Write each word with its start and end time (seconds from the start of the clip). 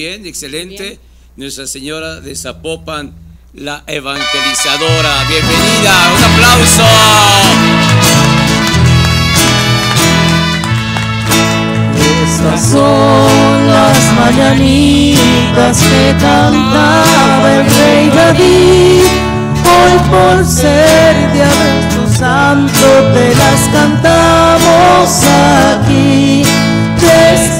Bien, 0.00 0.24
excelente. 0.24 0.98
Nuestra 1.36 1.66
Señora 1.66 2.20
de 2.22 2.34
Zapopan, 2.34 3.12
la 3.52 3.84
evangelizadora. 3.86 5.24
Bienvenida, 5.28 5.92
un 6.16 6.24
aplauso. 6.24 6.84
Estas 12.24 12.70
son 12.70 13.68
las 13.68 14.12
mañanitas 14.14 15.82
que 15.82 16.16
cantaba 16.18 17.52
el 17.52 17.66
rey 17.66 18.08
David. 18.08 19.02
Hoy 19.68 19.98
por 20.08 20.46
ser 20.46 21.32
Día 21.34 21.44
de 21.44 21.94
tu 21.94 22.10
santo 22.10 22.86
te 23.12 23.34
las 23.34 23.68
cantamos 23.70 25.24
aquí. 25.76 26.49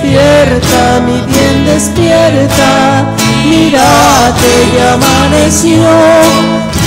Despierta, 0.03 1.01
mi 1.05 1.21
bien, 1.31 1.67
despierta. 1.67 3.05
Mira 3.45 4.33
que 4.41 4.55
ya 4.75 4.95
amaneció. 4.95 5.91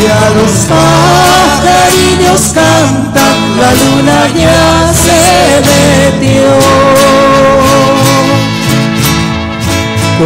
Ya 0.02 0.22
los 0.36 0.66
pajarillos 0.66 2.44
cantan, 2.56 3.38
la 3.60 3.72
luna 3.72 4.20
ya 4.36 4.92
se 4.92 5.22
metió. 5.62 6.50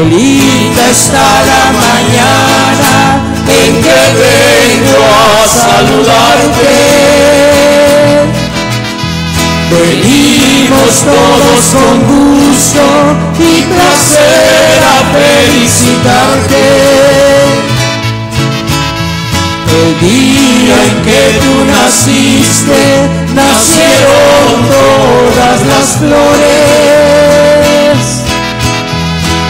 Linda 0.09 0.85
está 0.89 1.27
la 1.43 1.63
mañana 1.73 2.97
en 3.49 3.73
que 3.83 3.99
vengo 4.15 5.03
a 5.03 5.45
saludarte. 5.47 6.67
Venimos 9.69 11.03
todos 11.03 11.59
con 11.73 12.07
gusto 12.07 12.85
y 13.37 13.63
placer 13.63 14.81
a 14.81 15.03
felicitarte. 15.13 16.63
El 19.69 19.99
día 19.99 20.77
en 20.85 21.01
que 21.03 21.21
tú 21.41 21.53
naciste, 21.65 23.09
nacieron 23.35 24.69
todas 24.71 25.59
las 25.67 25.97
flores. 25.97 27.97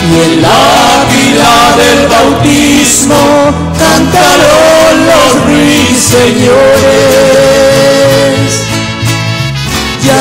Y 0.01 0.03
en 0.23 0.41
la 0.41 1.05
pila 1.11 1.55
del 1.77 2.01
bautismo 2.07 3.21
cantaron 3.77 4.93
los 5.05 5.29
ruiseñores. 5.45 7.76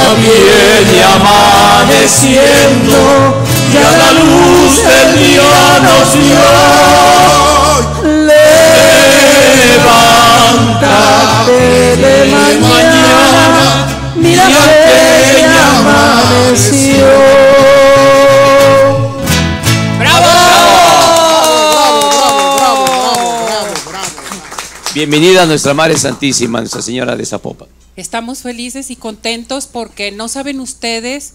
Ya 0.06 0.14
viene 0.14 1.02
amaneciendo, 1.02 2.98
ya 3.72 3.88
la 3.90 4.10
luz 4.12 4.72
del 4.84 5.08
día 5.18 5.50
nos 5.82 6.06
dio. 6.14 6.46
Levántate 8.26 9.96
de 11.96 12.14
mañana, 12.30 13.66
mira 14.14 14.46
que 14.46 15.42
ya 15.42 15.66
amaneció. 15.80 17.10
Bienvenida 24.94 25.42
a 25.42 25.46
nuestra 25.46 25.74
Madre 25.74 25.98
Santísima, 25.98 26.60
Nuestra 26.60 26.80
Señora 26.80 27.16
de 27.16 27.26
Zapopan. 27.26 27.75
Estamos 27.96 28.42
felices 28.42 28.90
y 28.90 28.96
contentos 28.96 29.66
porque 29.66 30.12
no 30.12 30.28
saben 30.28 30.60
ustedes 30.60 31.34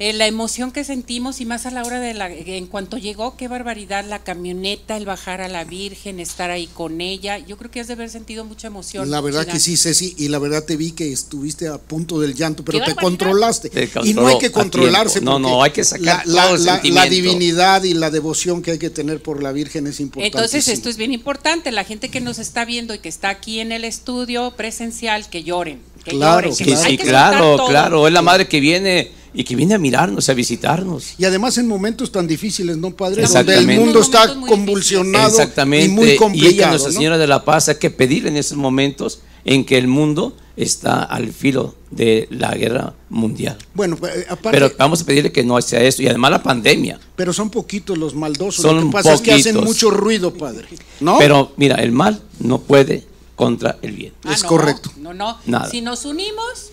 eh, 0.00 0.12
la 0.14 0.26
emoción 0.26 0.72
que 0.72 0.82
sentimos 0.82 1.40
y 1.40 1.44
más 1.44 1.66
a 1.66 1.70
la 1.70 1.82
hora 1.84 2.00
de 2.00 2.14
la, 2.14 2.28
en 2.32 2.66
cuanto 2.66 2.96
llegó, 2.96 3.36
qué 3.36 3.48
barbaridad, 3.48 4.04
la 4.04 4.18
camioneta, 4.24 4.96
el 4.96 5.04
bajar 5.04 5.42
a 5.42 5.48
la 5.48 5.64
Virgen, 5.64 6.18
estar 6.20 6.50
ahí 6.50 6.66
con 6.66 7.02
ella. 7.02 7.36
Yo 7.38 7.56
creo 7.58 7.70
que 7.70 7.80
has 7.80 7.86
de 7.86 7.92
haber 7.92 8.08
sentido 8.08 8.44
mucha 8.46 8.68
emoción. 8.68 9.10
La 9.10 9.20
verdad 9.20 9.46
que 9.46 9.60
sí, 9.60 9.76
Ceci, 9.76 10.14
y 10.16 10.28
la 10.28 10.38
verdad 10.38 10.64
te 10.64 10.76
vi 10.76 10.92
que 10.92 11.12
estuviste 11.12 11.68
a 11.68 11.76
punto 11.78 12.18
del 12.18 12.34
llanto, 12.34 12.64
pero 12.64 12.78
¡Qué 12.80 12.86
te 12.86 12.94
controlaste. 12.96 13.68
Te 13.68 13.90
y 14.04 14.14
no 14.14 14.26
hay 14.26 14.38
que 14.38 14.50
controlarse. 14.50 15.20
No, 15.20 15.38
no, 15.38 15.62
hay 15.62 15.70
que 15.72 15.84
sacar 15.84 16.26
la, 16.26 16.44
todo 16.44 16.54
el 16.56 16.64
la- 16.64 16.72
la 16.72 16.80
sentimiento. 16.80 17.10
divinidad 17.10 17.82
y 17.84 17.92
la 17.92 18.10
devoción 18.10 18.62
que 18.62 18.70
hay 18.70 18.78
que 18.78 18.88
tener 18.90 19.22
por 19.22 19.42
la 19.42 19.52
Virgen 19.52 19.86
es 19.86 20.00
importante. 20.00 20.34
Entonces 20.36 20.66
esto 20.68 20.88
es 20.88 20.96
bien 20.96 21.12
importante, 21.12 21.70
la 21.72 21.84
gente 21.84 22.08
que 22.08 22.22
nos 22.22 22.38
está 22.38 22.64
viendo 22.64 22.94
y 22.94 23.00
que 23.00 23.10
está 23.10 23.28
aquí 23.28 23.60
en 23.60 23.70
el 23.70 23.84
estudio 23.84 24.52
presencial, 24.56 25.28
que 25.28 25.42
lloren, 25.42 25.80
que 26.04 26.12
Claro, 26.12 26.50
lloren, 26.50 26.56
que 26.66 26.76
Sí, 26.76 26.96
Claro. 26.98 27.56
sí, 27.58 27.64
claro. 27.68 28.06
Es 28.06 28.12
la 28.12 28.22
Madre 28.22 28.48
que 28.48 28.60
viene 28.60 29.10
y 29.32 29.44
que 29.44 29.54
viene 29.54 29.74
a 29.74 29.78
mirarnos, 29.78 30.28
a 30.28 30.34
visitarnos. 30.34 31.14
Y 31.18 31.24
además 31.24 31.56
en 31.58 31.68
momentos 31.68 32.10
tan 32.10 32.26
difíciles, 32.26 32.76
¿no, 32.76 32.90
Padre? 32.90 33.22
Donde 33.22 33.38
Exactamente. 33.40 33.74
el 33.74 33.80
mundo 33.80 34.00
está 34.00 34.34
convulsionado 34.46 35.28
Exactamente. 35.28 35.86
y 35.86 35.88
muy 35.88 36.04
y 36.04 36.08
es 36.08 36.12
que 36.14 36.18
complicado. 36.18 36.70
Nuestra 36.70 36.90
¿no? 36.92 36.96
Señora 36.98 37.18
de 37.18 37.26
la 37.26 37.44
Paz 37.44 37.68
hay 37.68 37.76
que 37.76 37.90
pedir 37.90 38.26
en 38.26 38.36
esos 38.36 38.58
momentos 38.58 39.20
en 39.44 39.64
que 39.64 39.78
el 39.78 39.86
mundo 39.86 40.36
está 40.56 41.02
al 41.04 41.32
filo 41.32 41.74
de 41.90 42.26
la 42.30 42.54
guerra 42.54 42.94
mundial. 43.08 43.56
Bueno, 43.72 43.96
eh, 44.02 44.26
aparte, 44.28 44.50
Pero 44.50 44.66
pero, 44.68 44.78
vamos 44.78 45.00
a 45.00 45.06
pedirle 45.06 45.32
que 45.32 45.42
no 45.44 45.60
sea 45.62 45.80
esto. 45.80 46.02
Y 46.02 46.08
además 46.08 46.32
la 46.32 46.42
pandemia. 46.42 46.98
son 47.32 47.50
poquitos 47.50 47.96
los 47.96 48.14
maldosos. 48.14 48.62
Son 48.62 48.76
Lo 48.76 48.86
que 48.86 48.92
pasa 48.92 49.14
es 49.14 49.20
que 49.20 49.32
hacen 49.32 49.54
poquitos. 49.54 49.64
mucho 49.76 49.90
ruido, 49.90 50.34
Padre. 50.34 50.66
¿No? 51.00 51.18
Pero 51.18 51.52
mira, 51.56 51.76
el 51.76 51.92
mal 51.92 52.20
no 52.40 52.60
puede 52.60 53.04
contra 53.40 53.78
el 53.80 53.92
bien. 53.92 54.12
Ah, 54.24 54.34
Es 54.34 54.42
no, 54.42 54.48
correcto. 54.50 54.90
No, 54.98 55.14
no. 55.14 55.38
Nada. 55.46 55.70
Si 55.70 55.80
nos 55.80 56.04
unimos, 56.04 56.70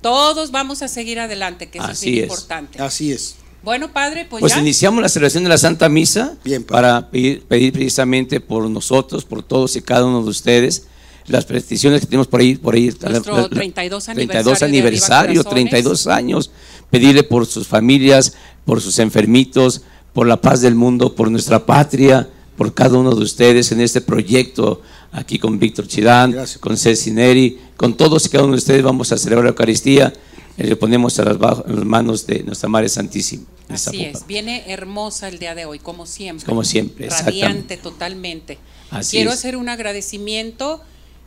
todos 0.00 0.50
vamos 0.50 0.80
a 0.80 0.88
seguir 0.88 1.20
adelante, 1.20 1.68
que 1.68 1.76
eso 1.78 1.86
Así 1.86 2.06
es 2.08 2.12
bien 2.12 2.24
es. 2.24 2.30
importante. 2.30 2.80
Así 2.82 3.12
es. 3.12 3.34
Bueno, 3.62 3.92
padre, 3.92 4.26
pues, 4.30 4.40
Pues 4.40 4.54
ya. 4.54 4.60
iniciamos 4.60 5.02
la 5.02 5.10
celebración 5.10 5.42
de 5.44 5.50
la 5.50 5.58
Santa 5.58 5.90
Misa 5.90 6.34
Bien, 6.44 6.64
para 6.64 7.10
pedir, 7.10 7.42
pedir 7.42 7.74
precisamente 7.74 8.40
por 8.40 8.70
nosotros, 8.70 9.26
por 9.26 9.42
todos 9.42 9.76
y 9.76 9.82
cada 9.82 10.06
uno 10.06 10.22
de 10.22 10.30
ustedes, 10.30 10.86
las 11.26 11.44
peticiones 11.44 12.00
que 12.00 12.06
tenemos 12.06 12.26
por 12.26 12.40
ahí. 12.40 12.56
Por 12.56 12.74
ahí 12.74 12.84
Nuestro 13.02 13.50
32 13.50 14.04
32 14.04 14.08
aniversario 14.08 14.54
de 14.60 14.64
aniversario, 14.64 15.30
Arriba 15.30 15.44
Corazones. 15.44 15.70
32 15.70 16.06
años. 16.06 16.50
Pedirle 16.90 17.22
por 17.22 17.44
sus 17.44 17.66
familias, 17.66 18.32
por 18.64 18.80
sus 18.80 18.98
enfermitos, 18.98 19.82
por 20.14 20.26
la 20.26 20.40
paz 20.40 20.62
del 20.62 20.74
mundo, 20.74 21.14
por 21.14 21.30
nuestra 21.30 21.66
patria, 21.66 22.30
por 22.56 22.72
cada 22.72 22.96
uno 22.96 23.14
de 23.14 23.22
ustedes 23.22 23.70
en 23.72 23.80
este 23.82 24.00
proyecto, 24.00 24.80
aquí 25.12 25.38
con 25.38 25.58
Víctor 25.58 25.86
Chirán, 25.86 26.32
Gracias. 26.32 26.58
con 26.58 26.76
Ceci 26.76 27.10
Neri, 27.10 27.58
con 27.76 27.96
todos 27.96 28.26
y 28.26 28.28
cada 28.28 28.44
uno 28.44 28.52
de 28.54 28.58
ustedes 28.58 28.82
vamos 28.82 29.10
a 29.12 29.18
celebrar 29.18 29.44
la 29.44 29.50
Eucaristía. 29.50 30.12
y 30.56 30.64
Le 30.64 30.76
ponemos 30.76 31.18
a 31.20 31.24
las, 31.24 31.38
bajo- 31.38 31.64
en 31.68 31.76
las 31.76 31.84
manos 31.84 32.26
de 32.26 32.42
nuestra 32.42 32.68
Madre 32.68 32.88
Santísima. 32.88 33.44
Así 33.68 33.84
Zapopan. 33.84 34.06
es, 34.06 34.26
viene 34.26 34.64
hermosa 34.72 35.28
el 35.28 35.38
día 35.38 35.54
de 35.54 35.66
hoy, 35.66 35.78
como 35.78 36.04
siempre. 36.06 36.44
Como 36.46 36.64
siempre, 36.64 37.08
Radiante 37.08 37.76
totalmente. 37.76 38.58
Así 38.90 39.18
Quiero 39.18 39.30
es. 39.30 39.36
hacer 39.38 39.56
un 39.56 39.68
agradecimiento 39.68 40.80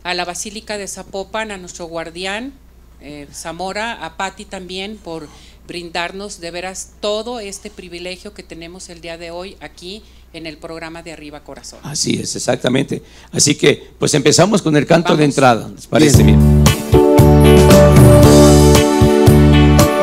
a 0.03 0.13
la 0.15 0.25
Basílica 0.25 0.77
de 0.77 0.87
Zapopan, 0.87 1.51
a 1.51 1.57
nuestro 1.57 1.85
guardián, 1.85 2.53
eh, 2.99 3.27
Zamora, 3.33 4.03
a 4.05 4.17
Patti 4.17 4.45
también 4.45 4.97
por 4.97 5.27
brindarnos 5.67 6.39
de 6.41 6.51
veras 6.51 6.93
todo 6.99 7.39
este 7.39 7.69
privilegio 7.69 8.33
que 8.33 8.43
tenemos 8.43 8.89
el 8.89 8.99
día 9.01 9.17
de 9.17 9.31
hoy 9.31 9.55
aquí 9.61 10.01
en 10.33 10.45
el 10.47 10.57
programa 10.57 11.03
de 11.03 11.13
Arriba 11.13 11.43
Corazón. 11.43 11.79
Así 11.83 12.19
es, 12.19 12.35
exactamente. 12.35 13.01
Así 13.31 13.55
que, 13.55 13.91
pues 13.99 14.13
empezamos 14.13 14.61
con 14.61 14.75
el 14.75 14.85
canto 14.85 15.15
de 15.15 15.25
entrada. 15.25 15.69
¿Les 15.69 15.87
parece 15.87 16.23
bien? 16.23 16.63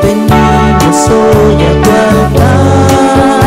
Venimos 0.03 1.09
hoy 1.09 1.63
a 1.63 1.83
tu 1.83 1.91
altar, 1.91 3.43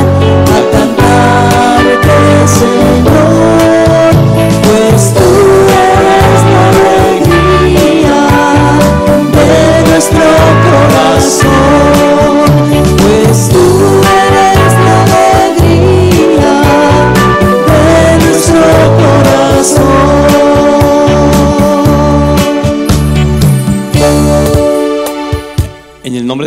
a 0.47 0.61
cantarte, 0.71 2.17
Señor, 2.47 3.40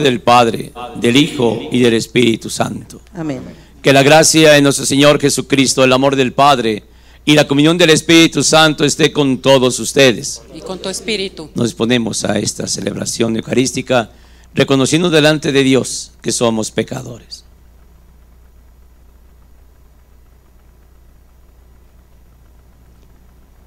del 0.05 0.21
Padre, 0.21 0.73
del 1.01 1.17
Hijo 1.17 1.59
y 1.73 1.81
del 1.81 1.95
Espíritu 1.95 2.51
Santo. 2.51 3.01
Amén. 3.15 3.41
Que 3.83 3.93
la 3.93 4.03
gracia 4.03 4.53
de 4.53 4.63
nuestro 4.63 4.87
Señor 4.87 5.21
Jesucristo, 5.21 5.83
el 5.83 5.93
amor 5.93 6.15
del 6.15 6.33
Padre 6.33 6.85
y 7.25 7.35
la 7.35 7.49
comunión 7.49 7.79
del 7.79 7.91
Espíritu 7.91 8.43
Santo 8.43 8.85
esté 8.85 9.13
con 9.13 9.39
todos 9.39 9.81
ustedes. 9.81 10.43
Y 10.55 10.61
con 10.61 10.79
tu 10.79 10.89
espíritu. 10.91 11.51
Nos 11.55 11.69
disponemos 11.69 12.25
a 12.25 12.39
esta 12.39 12.67
celebración 12.67 13.37
eucarística, 13.37 14.11
reconociendo 14.55 15.09
delante 15.11 15.51
de 15.51 15.63
Dios 15.63 16.13
que 16.21 16.33
somos 16.33 16.71
pecadores. 16.71 17.45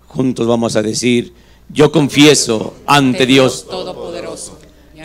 Juntos 0.08 0.48
vamos 0.48 0.76
a 0.76 0.82
decir, 0.82 1.34
yo 1.70 1.92
confieso 1.92 2.76
ante 2.86 3.26
Dios 3.26 3.66
Todopoderoso. 3.68 4.57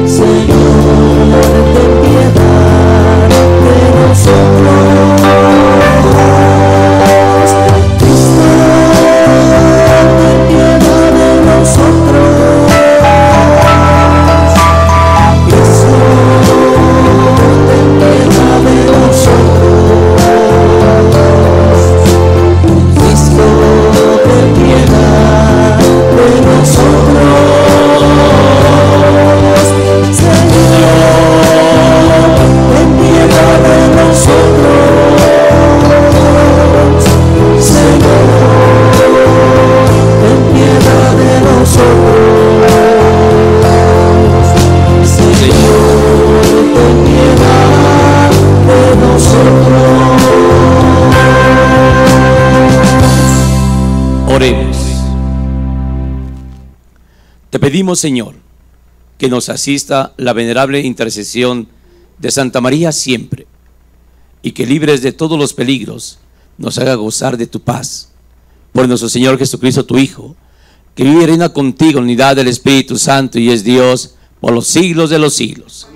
Señor, 0.05 1.29
ten 1.73 1.91
piedad 2.01 3.29
de 3.63 3.77
nosotros, 3.99 4.78
Señor, 45.39 46.65
ten 46.73 46.95
piedad 47.05 48.31
de 48.67 48.95
nosotros. 48.95 50.21
Oremos. 54.27 54.77
Te 57.49 57.59
pedimos, 57.59 57.99
Señor, 57.99 58.35
que 59.17 59.29
nos 59.29 59.49
asista 59.49 60.13
la 60.17 60.33
venerable 60.33 60.81
intercesión 60.81 61.67
de 62.17 62.31
Santa 62.31 62.61
María 62.61 62.91
siempre 62.91 63.47
y 64.41 64.51
que 64.51 64.65
libres 64.65 65.01
de 65.01 65.11
todos 65.11 65.37
los 65.37 65.53
peligros 65.53 66.19
nos 66.57 66.77
haga 66.77 66.95
gozar 66.95 67.37
de 67.37 67.47
tu 67.47 67.61
paz. 67.61 68.11
Por 68.71 68.87
nuestro 68.87 69.09
Señor 69.09 69.37
Jesucristo, 69.37 69.85
tu 69.85 69.97
Hijo, 69.97 70.35
que 70.99 71.05
vive 71.05 71.23
y 71.23 71.27
reina 71.27 71.47
contigo 71.47 71.99
en 71.99 72.03
unidad 72.03 72.35
del 72.35 72.49
Espíritu 72.49 72.97
Santo 72.97 73.39
y 73.39 73.51
es 73.51 73.63
Dios 73.63 74.15
por 74.41 74.51
los 74.51 74.67
siglos 74.67 75.09
de 75.09 75.17
los 75.17 75.33
siglos. 75.33 75.87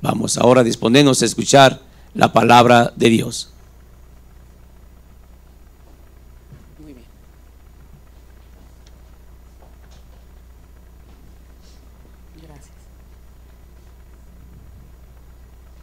Vamos 0.00 0.36
ahora 0.36 0.62
a 0.62 0.64
disponernos 0.64 1.22
a 1.22 1.26
escuchar 1.26 1.80
la 2.12 2.32
palabra 2.32 2.92
de 2.96 3.08
Dios. 3.08 3.52
Muy 6.80 6.94
bien. 6.94 7.06
Gracias. 12.42 12.74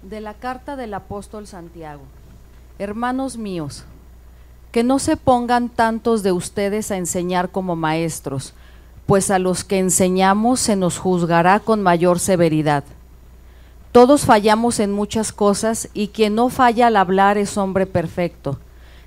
De 0.02 0.20
la 0.20 0.34
carta 0.34 0.76
del 0.76 0.94
apóstol 0.94 1.48
Santiago. 1.48 2.02
Hermanos 2.78 3.38
míos, 3.38 3.86
que 4.72 4.84
no 4.84 5.00
se 5.00 5.18
pongan 5.18 5.70
tantos 5.70 6.24
de 6.24 6.32
ustedes 6.32 6.92
a 6.92 6.98
enseñar 6.98 7.50
como 7.50 7.76
maestros, 7.76 8.54
pues 9.06 9.32
a 9.32 9.40
los 9.40 9.64
que 9.64 9.80
enseñamos 9.80 10.60
se 10.60 10.76
nos 10.76 11.00
juzgará 11.00 11.60
con 11.60 11.82
mayor 11.82 12.20
severidad. 12.20 12.84
Todos 13.92 14.26
fallamos 14.26 14.80
en 14.80 14.92
muchas 14.92 15.32
cosas 15.32 15.90
y 15.96 16.10
quien 16.10 16.36
no 16.36 16.50
falla 16.50 16.88
al 16.88 16.96
hablar 16.96 17.40
es 17.40 17.58
hombre 17.58 17.88
perfecto, 17.88 18.60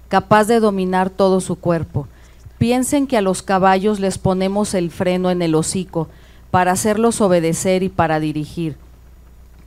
capaz 0.08 0.44
de 0.46 0.58
dominar 0.58 1.08
todo 1.08 1.40
su 1.40 1.54
cuerpo. 1.54 2.08
Piensen 2.58 3.06
que 3.06 3.16
a 3.16 3.22
los 3.22 3.42
caballos 3.42 4.00
les 4.00 4.18
ponemos 4.18 4.74
el 4.74 4.90
freno 4.90 5.30
en 5.30 5.40
el 5.40 5.54
hocico 5.54 6.08
para 6.50 6.72
hacerlos 6.72 7.20
obedecer 7.20 7.84
y 7.84 7.88
para 7.88 8.18
dirigir. 8.18 8.76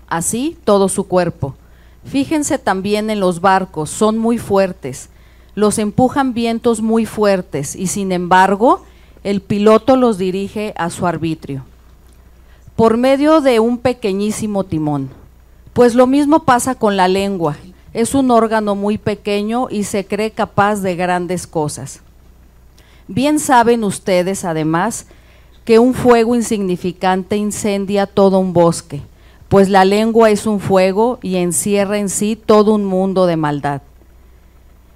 Así 0.07 0.57
todo 0.65 0.89
su 0.89 1.07
cuerpo. 1.07 1.55
Fíjense 2.03 2.57
también 2.59 3.09
en 3.09 3.21
los 3.21 3.39
barcos, 3.39 3.89
son 3.89 4.17
muy 4.17 4.37
fuertes, 4.37 5.09
los 5.55 5.79
empujan 5.79 6.33
vientos 6.33 6.81
muy 6.81 7.05
fuertes 7.05 7.75
y 7.75 7.87
sin 7.87 8.11
embargo 8.11 8.83
el 9.23 9.41
piloto 9.41 9.95
los 9.95 10.17
dirige 10.17 10.73
a 10.77 10.89
su 10.89 11.07
arbitrio 11.07 11.63
por 12.75 12.97
medio 12.97 13.39
de 13.39 13.59
un 13.59 13.77
pequeñísimo 13.77 14.65
timón. 14.65 15.09
Pues 15.73 15.95
lo 15.95 16.07
mismo 16.07 16.43
pasa 16.43 16.75
con 16.75 16.97
la 16.97 17.07
lengua. 17.07 17.55
Es 17.93 18.13
un 18.13 18.31
órgano 18.31 18.75
muy 18.75 18.97
pequeño 18.97 19.67
y 19.69 19.83
se 19.83 20.05
cree 20.05 20.31
capaz 20.31 20.81
de 20.81 20.95
grandes 20.95 21.47
cosas. 21.47 22.01
Bien 23.07 23.39
saben 23.39 23.83
ustedes, 23.83 24.43
además, 24.43 25.07
que 25.63 25.79
un 25.79 25.93
fuego 25.93 26.35
insignificante 26.35 27.37
incendia 27.37 28.07
todo 28.07 28.39
un 28.39 28.51
bosque, 28.51 29.01
pues 29.47 29.69
la 29.69 29.85
lengua 29.85 30.29
es 30.29 30.45
un 30.45 30.59
fuego 30.59 31.19
y 31.21 31.37
encierra 31.37 31.97
en 31.97 32.09
sí 32.09 32.35
todo 32.35 32.73
un 32.73 32.83
mundo 32.83 33.25
de 33.25 33.37
maldad. 33.37 33.81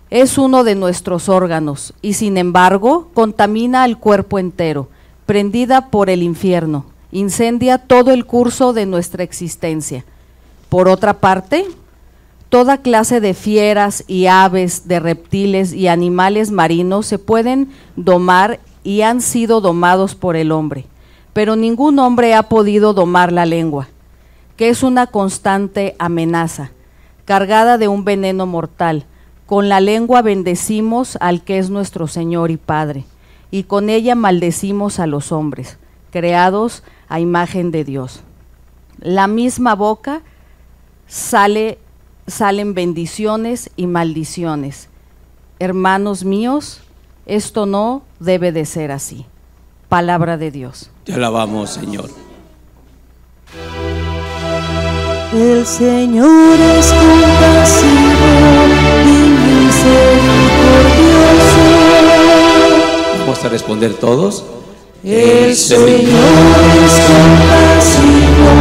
Es 0.10 0.40
uno 0.40 0.64
de 0.64 0.74
nuestros 0.74 1.30
órganos 1.30 1.94
y 2.02 2.14
sin 2.14 2.38
embargo 2.38 3.10
contamina 3.14 3.84
al 3.84 4.00
cuerpo 4.00 4.40
entero, 4.40 4.90
prendida 5.28 5.90
por 5.92 6.10
el 6.10 6.24
infierno, 6.24 6.86
incendia 7.12 7.78
todo 7.78 8.12
el 8.12 8.26
curso 8.26 8.74
de 8.74 8.88
nuestra 8.88 9.24
existencia. 9.24 10.04
Por 10.68 10.90
otra 10.90 11.20
parte, 11.20 11.68
toda 12.50 12.80
clase 12.80 13.22
de 13.22 13.36
fieras 13.36 14.04
y 14.08 14.26
aves, 14.26 14.88
de 14.88 15.00
reptiles 15.00 15.74
y 15.74 15.88
animales 15.88 16.50
marinos 16.50 17.06
se 17.06 17.20
pueden 17.20 17.70
domar 17.96 18.60
y 18.84 19.02
han 19.02 19.22
sido 19.22 19.62
domados 19.62 20.16
por 20.16 20.36
el 20.36 20.52
hombre, 20.52 20.88
pero 21.34 21.56
ningún 21.56 22.00
hombre 22.00 22.34
ha 22.34 22.44
podido 22.50 22.94
domar 22.94 23.32
la 23.32 23.46
lengua, 23.46 23.90
que 24.58 24.70
es 24.70 24.82
una 24.82 25.06
constante 25.06 25.96
amenaza, 26.00 26.72
cargada 27.26 27.78
de 27.78 27.88
un 27.88 28.06
veneno 28.06 28.48
mortal. 28.48 29.06
Con 29.50 29.68
la 29.68 29.80
lengua 29.80 30.22
bendecimos 30.22 31.18
al 31.20 31.42
que 31.42 31.58
es 31.58 31.72
nuestro 31.72 32.06
Señor 32.06 32.52
y 32.52 32.58
Padre, 32.58 33.06
y 33.50 33.64
con 33.64 33.90
ella 33.90 34.14
maldecimos 34.14 35.00
a 35.00 35.08
los 35.08 35.32
hombres, 35.32 35.80
creados 36.12 36.84
a 37.08 37.20
imagen 37.20 37.72
de 37.72 37.84
Dios. 37.84 38.22
La 39.00 39.26
misma 39.26 39.74
boca 39.74 40.22
sale, 41.08 41.80
salen 42.28 42.76
bendiciones 42.76 43.72
y 43.76 43.88
maldiciones. 43.88 44.88
Hermanos 45.58 46.24
míos, 46.24 46.82
esto 47.26 47.66
no 47.66 48.04
debe 48.20 48.52
de 48.52 48.68
ser 48.68 48.92
así. 48.92 49.26
Palabra 49.88 50.38
de 50.38 50.52
Dios. 50.52 50.92
Te 51.06 51.16
alabamos, 51.16 51.72
Señor. 51.72 52.12
El 55.34 55.66
Señor 55.66 56.60
es 56.78 56.94
compasivo. 56.94 58.59
Vamos 63.20 63.44
a 63.44 63.50
responder 63.50 63.94
todos. 63.94 64.44
El 65.04 65.56
Señor 65.56 66.00
es 66.84 67.00
compasivo 67.08 68.52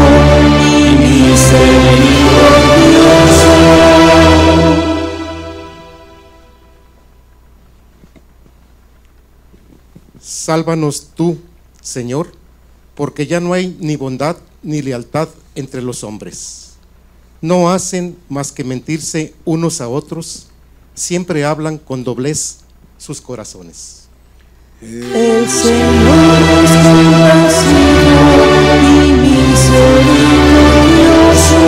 y 0.60 0.96
misericordioso. 0.96 3.54
Sálvanos 10.20 11.08
tú, 11.14 11.38
Señor, 11.82 12.32
porque 12.94 13.26
ya 13.26 13.40
no 13.40 13.52
hay 13.52 13.76
ni 13.80 13.96
bondad 13.96 14.36
ni 14.62 14.82
lealtad 14.82 15.28
entre 15.54 15.82
los 15.82 16.04
hombres. 16.04 16.74
No 17.40 17.70
hacen 17.70 18.16
más 18.28 18.52
que 18.52 18.64
mentirse 18.64 19.34
unos 19.44 19.80
a 19.80 19.88
otros, 19.88 20.48
siempre 20.98 21.44
hablan 21.44 21.78
con 21.78 22.04
doblez 22.04 22.58
sus 22.98 23.20
corazones. 23.20 24.08
El 24.80 25.48
Señor 25.48 26.38
es 26.64 26.70
compasivo 26.86 28.44
y 28.82 29.12
misericordioso. 29.12 31.58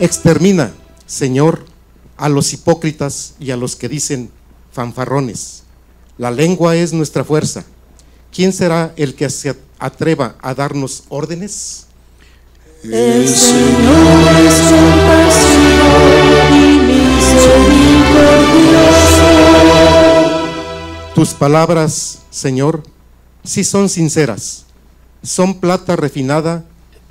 Extermina, 0.00 0.72
Señor, 1.06 1.64
a 2.16 2.28
los 2.28 2.52
hipócritas 2.52 3.34
y 3.38 3.52
a 3.52 3.56
los 3.56 3.76
que 3.76 3.88
dicen 3.88 4.30
fanfarrones. 4.72 5.62
La 6.18 6.30
lengua 6.30 6.74
es 6.74 6.92
nuestra 6.92 7.24
fuerza. 7.24 7.64
¿Quién 8.34 8.52
será 8.52 8.92
el 8.96 9.14
que 9.14 9.30
se 9.30 9.54
atreva 9.78 10.34
a 10.40 10.54
darnos 10.54 11.04
órdenes? 11.08 11.86
El 12.82 13.28
Señor 13.28 14.41
Tus 21.22 21.34
palabras, 21.34 22.18
Señor, 22.30 22.82
sí 23.44 23.62
son 23.62 23.88
sinceras. 23.88 24.64
Son 25.22 25.60
plata 25.60 25.94
refinada 25.94 26.64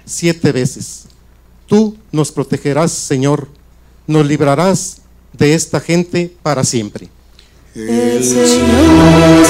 siete 0.03 0.51
veces. 0.51 1.03
Tú 1.65 1.95
nos 2.11 2.29
protegerás, 2.29 2.91
Señor. 2.91 3.47
Nos 4.07 4.25
librarás 4.25 4.97
de 5.31 5.53
esta 5.53 5.79
gente 5.79 6.35
para 6.43 6.65
siempre. 6.65 7.07
El 7.73 8.21
Señor 8.21 9.43
es 9.43 9.49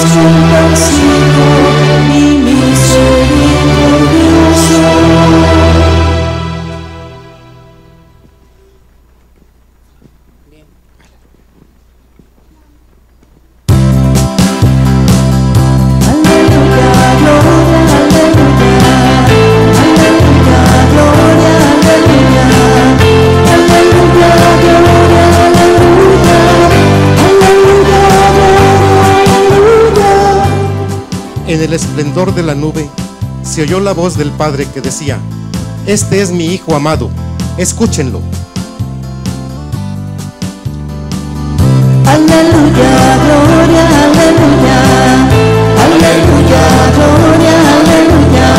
se 33.52 33.64
oyó 33.64 33.82
la 33.82 33.92
voz 33.92 34.18
del 34.18 34.32
Padre 34.32 34.66
que 34.74 34.80
decía, 34.80 35.20
Este 35.86 36.22
es 36.22 36.32
mi 36.32 36.46
Hijo 36.46 36.74
amado, 36.74 37.10
escúchenlo. 37.58 38.22
Aleluya, 42.06 43.18
gloria, 43.26 43.84
aleluya. 44.06 44.80
Aleluya, 45.84 46.64
gloria, 46.96 47.56
aleluya. 47.76 48.50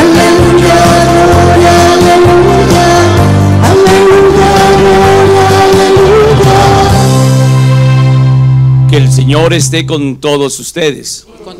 Aleluya, 0.00 0.78
gloria, 1.06 1.74
aleluya. 1.94 2.86
Aleluya, 3.70 4.50
gloria, 4.80 5.46
aleluya. 5.62 6.62
Que 8.90 8.96
el 8.96 9.06
Señor 9.12 9.54
esté 9.54 9.86
con 9.86 10.16
todos 10.16 10.58
ustedes. 10.58 11.28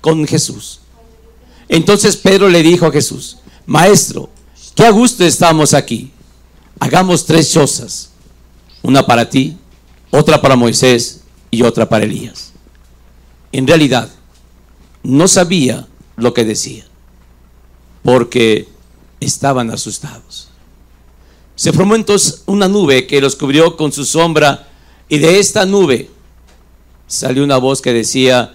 con 0.00 0.26
Jesús. 0.26 0.80
Entonces 1.68 2.16
Pedro 2.16 2.48
le 2.48 2.62
dijo 2.62 2.86
a 2.86 2.92
Jesús, 2.92 3.38
Maestro, 3.66 4.28
qué 4.74 4.84
a 4.84 4.90
gusto 4.90 5.24
estamos 5.24 5.74
aquí. 5.74 6.10
Hagamos 6.78 7.26
tres 7.26 7.52
chozas, 7.52 8.10
una 8.82 9.06
para 9.06 9.28
ti, 9.28 9.56
otra 10.10 10.40
para 10.40 10.56
Moisés 10.56 11.20
y 11.50 11.62
otra 11.62 11.88
para 11.88 12.04
Elías. 12.04 12.52
En 13.52 13.66
realidad, 13.66 14.10
no 15.02 15.28
sabía 15.28 15.86
lo 16.16 16.34
que 16.34 16.44
decía, 16.44 16.84
porque 18.02 18.68
estaban 19.20 19.70
asustados. 19.70 20.48
Se 21.54 21.72
formó 21.72 21.94
entonces 21.94 22.42
una 22.46 22.68
nube 22.68 23.06
que 23.06 23.20
los 23.20 23.36
cubrió 23.36 23.76
con 23.76 23.92
su 23.92 24.04
sombra 24.04 24.68
y 25.08 25.18
de 25.18 25.38
esta 25.38 25.66
nube 25.66 26.08
salió 27.06 27.44
una 27.44 27.58
voz 27.58 27.82
que 27.82 27.92
decía, 27.92 28.54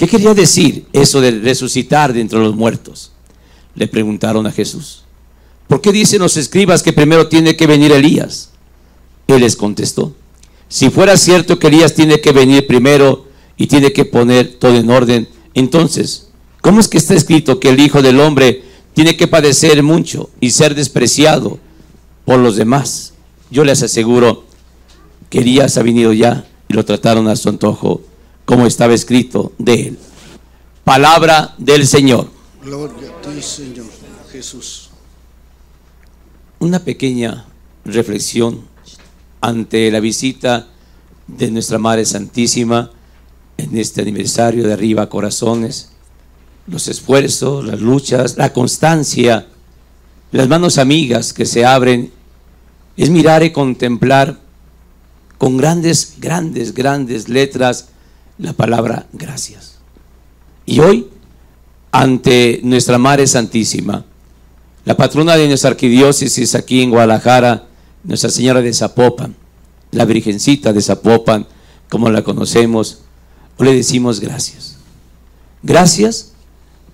qué 0.00 0.08
quería 0.08 0.32
decir 0.32 0.86
eso 0.94 1.20
de 1.20 1.30
resucitar 1.30 2.14
de 2.14 2.22
entre 2.22 2.38
los 2.38 2.56
muertos. 2.56 3.12
Le 3.74 3.86
preguntaron 3.86 4.46
a 4.46 4.50
Jesús, 4.50 5.04
¿por 5.68 5.82
qué 5.82 5.92
dicen 5.92 6.20
los 6.20 6.38
escribas 6.38 6.82
que 6.82 6.94
primero 6.94 7.28
tiene 7.28 7.54
que 7.54 7.66
venir 7.66 7.92
Elías? 7.92 8.48
Él 9.26 9.42
les 9.42 9.56
contestó, 9.56 10.14
si 10.68 10.88
fuera 10.88 11.18
cierto 11.18 11.58
que 11.58 11.66
Elías 11.66 11.92
tiene 11.92 12.18
que 12.22 12.32
venir 12.32 12.66
primero 12.66 13.26
y 13.58 13.66
tiene 13.66 13.92
que 13.92 14.06
poner 14.06 14.54
todo 14.54 14.74
en 14.74 14.88
orden, 14.88 15.28
entonces, 15.52 16.28
¿cómo 16.62 16.80
es 16.80 16.88
que 16.88 16.96
está 16.96 17.12
escrito 17.12 17.60
que 17.60 17.68
el 17.68 17.78
Hijo 17.78 18.00
del 18.00 18.20
Hombre 18.20 18.62
tiene 18.94 19.18
que 19.18 19.28
padecer 19.28 19.82
mucho 19.82 20.30
y 20.40 20.52
ser 20.52 20.74
despreciado 20.74 21.58
por 22.24 22.38
los 22.38 22.56
demás? 22.56 23.12
Yo 23.50 23.64
les 23.64 23.82
aseguro 23.82 24.46
que 25.28 25.40
Elías 25.40 25.76
ha 25.76 25.82
venido 25.82 26.14
ya 26.14 26.46
y 26.70 26.72
lo 26.72 26.86
trataron 26.86 27.28
a 27.28 27.36
su 27.36 27.50
antojo, 27.50 28.00
como 28.44 28.66
estaba 28.66 28.94
escrito 28.94 29.52
de 29.58 29.88
él. 29.88 29.98
Palabra 30.84 31.54
del 31.58 31.86
Señor. 31.86 32.30
Gloria 32.62 33.10
a 33.10 33.20
ti, 33.22 33.42
Señor 33.42 33.86
Jesús. 34.32 34.90
Una 36.58 36.78
pequeña 36.80 37.46
reflexión 37.84 38.62
ante 39.40 39.90
la 39.90 40.00
visita 40.00 40.68
de 41.26 41.50
nuestra 41.50 41.78
Madre 41.78 42.04
Santísima 42.04 42.90
en 43.56 43.76
este 43.76 44.02
aniversario 44.02 44.66
de 44.66 44.72
Arriba 44.72 45.08
Corazones. 45.08 45.90
Los 46.66 46.88
esfuerzos, 46.88 47.64
las 47.64 47.80
luchas, 47.80 48.36
la 48.36 48.52
constancia, 48.52 49.46
las 50.32 50.48
manos 50.48 50.78
amigas 50.78 51.32
que 51.32 51.46
se 51.46 51.64
abren, 51.64 52.12
es 52.96 53.10
mirar 53.10 53.42
y 53.42 53.52
contemplar 53.52 54.38
con 55.38 55.56
grandes, 55.56 56.14
grandes, 56.18 56.74
grandes 56.74 57.28
letras 57.28 57.88
la 58.40 58.52
palabra 58.52 59.06
gracias. 59.12 59.78
Y 60.66 60.80
hoy, 60.80 61.08
ante 61.92 62.60
nuestra 62.62 62.98
Madre 62.98 63.26
Santísima, 63.26 64.04
la 64.84 64.96
patrona 64.96 65.36
de 65.36 65.48
nuestra 65.48 65.70
arquidiócesis 65.70 66.54
aquí 66.54 66.82
en 66.82 66.90
Guadalajara, 66.90 67.66
Nuestra 68.02 68.30
Señora 68.30 68.62
de 68.62 68.72
Zapopan, 68.72 69.36
la 69.90 70.06
Virgencita 70.06 70.72
de 70.72 70.80
Zapopan, 70.80 71.46
como 71.88 72.08
la 72.08 72.22
conocemos, 72.22 73.00
le 73.58 73.74
decimos 73.74 74.20
gracias. 74.20 74.76
Gracias 75.62 76.32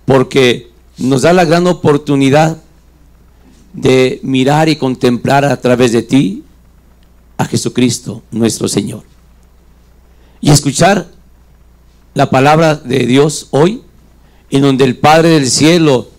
porque 0.05 0.69
nos 0.97 1.21
da 1.21 1.31
la 1.31 1.45
gran 1.45 1.65
oportunidad 1.67 2.57
de 3.73 4.19
mirar 4.23 4.67
y 4.67 4.75
contemplar 4.75 5.45
a 5.45 5.61
través 5.61 5.93
de 5.93 6.01
ti 6.01 6.43
a 7.37 7.45
Jesucristo, 7.45 8.23
nuestro 8.31 8.67
Señor. 8.67 9.03
Y 10.41 10.49
escuchar 10.49 11.16
la 12.17 12.31
palabra 12.31 12.73
de 12.73 13.05
Dios 13.05 13.45
hoy, 13.51 13.83
en 14.49 14.63
donde 14.63 14.85
el 14.85 14.97
Padre 14.97 15.29
del 15.29 15.47
cielo 15.47 16.09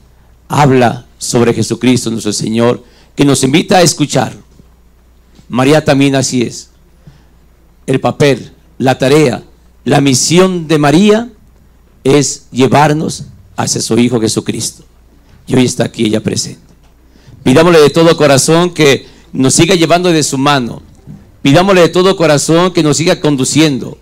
habla 0.47 1.07
sobre 1.19 1.53
Jesucristo, 1.53 2.09
nuestro 2.09 2.33
Señor, 2.33 2.85
que 3.17 3.25
nos 3.25 3.43
invita 3.43 3.79
a 3.79 3.83
escucharlo. 3.83 4.41
María 5.49 5.85
también 5.85 6.15
así 6.15 6.43
es. 6.43 6.71
El 7.85 7.99
papel, 7.99 8.53
la 8.79 8.97
tarea, 8.97 9.43
la 9.83 10.01
misión 10.01 10.69
de 10.69 10.79
María 10.79 11.33
es 12.05 12.47
llevarnos 12.53 13.25
hacia 13.57 13.81
su 13.81 13.99
Hijo 13.99 14.21
Jesucristo. 14.21 14.85
Y 15.49 15.57
hoy 15.57 15.65
está 15.65 15.87
aquí 15.87 16.05
ella 16.05 16.23
presente. 16.23 16.63
Pidámosle 17.43 17.81
de 17.81 17.91
todo 17.91 18.17
corazón 18.17 18.73
que 18.73 19.05
nos 19.33 19.53
siga 19.53 19.75
llevando 19.75 20.13
de 20.13 20.23
su 20.23 20.39
mano. 20.39 20.81
Pidámosle 21.43 21.81
de 21.81 21.89
todo 21.89 22.17
corazón 22.17 22.73
que 22.73 22.85
nos 22.85 22.99
siga 22.99 23.19
conduciendo. 23.19 23.99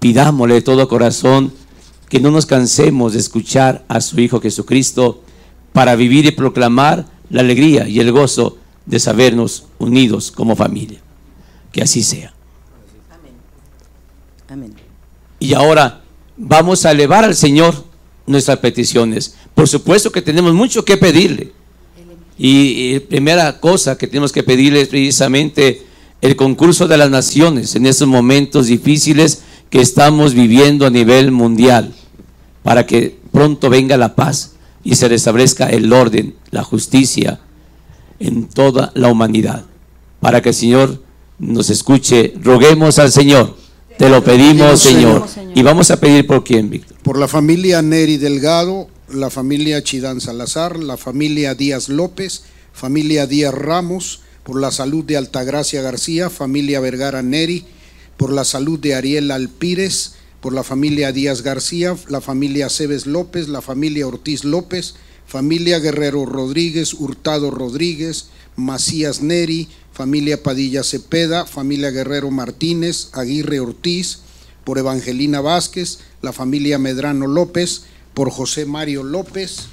Pidámosle 0.00 0.54
de 0.54 0.62
todo 0.62 0.88
corazón 0.88 1.52
que 2.08 2.20
no 2.20 2.30
nos 2.30 2.46
cansemos 2.46 3.12
de 3.12 3.18
escuchar 3.18 3.84
a 3.88 4.00
su 4.00 4.18
Hijo 4.20 4.40
Jesucristo 4.40 5.22
para 5.72 5.96
vivir 5.96 6.26
y 6.26 6.30
proclamar 6.30 7.06
la 7.30 7.40
alegría 7.40 7.88
y 7.88 8.00
el 8.00 8.12
gozo 8.12 8.58
de 8.86 8.98
sabernos 8.98 9.64
unidos 9.78 10.30
como 10.30 10.56
familia. 10.56 11.00
Que 11.72 11.82
así 11.82 12.02
sea. 12.02 12.32
Amén. 14.48 14.74
Y 15.38 15.52
ahora 15.52 16.02
vamos 16.36 16.86
a 16.86 16.92
elevar 16.92 17.24
al 17.24 17.34
Señor 17.34 17.84
nuestras 18.26 18.58
peticiones. 18.58 19.34
Por 19.54 19.68
supuesto 19.68 20.10
que 20.10 20.22
tenemos 20.22 20.54
mucho 20.54 20.84
que 20.84 20.96
pedirle. 20.96 21.52
Y, 22.38 22.94
y 22.94 23.00
primera 23.00 23.60
cosa 23.60 23.98
que 23.98 24.06
tenemos 24.06 24.32
que 24.32 24.42
pedirle 24.42 24.80
es 24.80 24.88
precisamente 24.88 25.84
el 26.20 26.36
concurso 26.36 26.88
de 26.88 26.96
las 26.96 27.10
naciones 27.10 27.74
en 27.74 27.86
estos 27.86 28.08
momentos 28.08 28.68
difíciles 28.68 29.42
que 29.70 29.80
estamos 29.80 30.34
viviendo 30.34 30.86
a 30.86 30.90
nivel 30.90 31.30
mundial, 31.30 31.94
para 32.62 32.86
que 32.86 33.18
pronto 33.32 33.70
venga 33.70 33.96
la 33.96 34.14
paz 34.14 34.52
y 34.84 34.94
se 34.96 35.08
restablezca 35.08 35.68
el 35.68 35.92
orden, 35.92 36.34
la 36.50 36.62
justicia 36.64 37.40
en 38.18 38.48
toda 38.48 38.92
la 38.94 39.08
humanidad. 39.08 39.64
Para 40.20 40.42
que 40.42 40.50
el 40.50 40.54
Señor 40.54 41.02
nos 41.38 41.70
escuche, 41.70 42.34
roguemos 42.42 42.98
al 42.98 43.12
Señor. 43.12 43.56
Te 43.98 44.08
lo 44.08 44.22
pedimos, 44.22 44.80
Señor. 44.80 45.26
Y 45.54 45.62
vamos 45.62 45.90
a 45.90 45.98
pedir 45.98 46.26
por 46.26 46.44
quién, 46.44 46.70
Víctor. 46.70 46.96
Por 47.02 47.18
la 47.18 47.28
familia 47.28 47.82
Neri 47.82 48.16
Delgado, 48.16 48.88
la 49.12 49.30
familia 49.30 49.82
Chidán 49.82 50.20
Salazar, 50.20 50.78
la 50.78 50.96
familia 50.96 51.54
Díaz 51.54 51.88
López, 51.88 52.44
familia 52.72 53.26
Díaz 53.26 53.54
Ramos, 53.54 54.20
por 54.44 54.60
la 54.60 54.70
salud 54.70 55.04
de 55.04 55.16
Altagracia 55.16 55.82
García, 55.82 56.30
familia 56.30 56.80
Vergara 56.80 57.22
Neri, 57.22 57.64
por 58.18 58.32
la 58.32 58.44
salud 58.44 58.78
de 58.78 58.94
Ariel 58.94 59.30
Alpírez, 59.30 60.12
por 60.40 60.52
la 60.52 60.64
familia 60.64 61.12
Díaz 61.12 61.42
García, 61.42 61.96
la 62.08 62.20
familia 62.20 62.68
Cebes 62.68 63.06
López, 63.06 63.48
la 63.48 63.62
familia 63.62 64.06
Ortiz 64.06 64.44
López, 64.44 64.96
familia 65.26 65.78
Guerrero 65.78 66.26
Rodríguez, 66.26 66.94
Hurtado 66.94 67.50
Rodríguez, 67.50 68.26
Macías 68.56 69.22
Neri, 69.22 69.68
familia 69.92 70.42
Padilla 70.42 70.82
Cepeda, 70.82 71.46
familia 71.46 71.90
Guerrero 71.90 72.30
Martínez, 72.30 73.08
Aguirre 73.12 73.60
Ortiz, 73.60 74.18
por 74.64 74.78
Evangelina 74.78 75.40
Vázquez, 75.40 76.00
la 76.20 76.32
familia 76.32 76.78
Medrano 76.78 77.28
López, 77.28 77.82
por 78.14 78.30
José 78.30 78.66
Mario 78.66 79.04
López, 79.04 79.68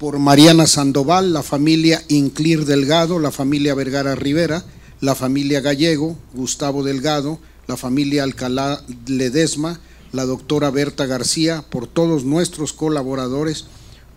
por 0.00 0.18
Mariana 0.18 0.66
Sandoval, 0.66 1.32
la 1.32 1.42
familia 1.42 2.02
Inclir 2.08 2.64
Delgado, 2.64 3.20
la 3.20 3.30
familia 3.30 3.74
Vergara 3.74 4.16
Rivera, 4.16 4.64
la 5.00 5.14
familia 5.14 5.60
Gallego, 5.60 6.16
Gustavo 6.34 6.82
Delgado, 6.82 7.38
la 7.66 7.76
familia 7.76 8.22
Alcalá 8.24 8.82
Ledesma, 9.06 9.80
la 10.12 10.24
doctora 10.24 10.70
Berta 10.70 11.06
García, 11.06 11.64
por 11.68 11.86
todos 11.86 12.24
nuestros 12.24 12.72
colaboradores, 12.72 13.66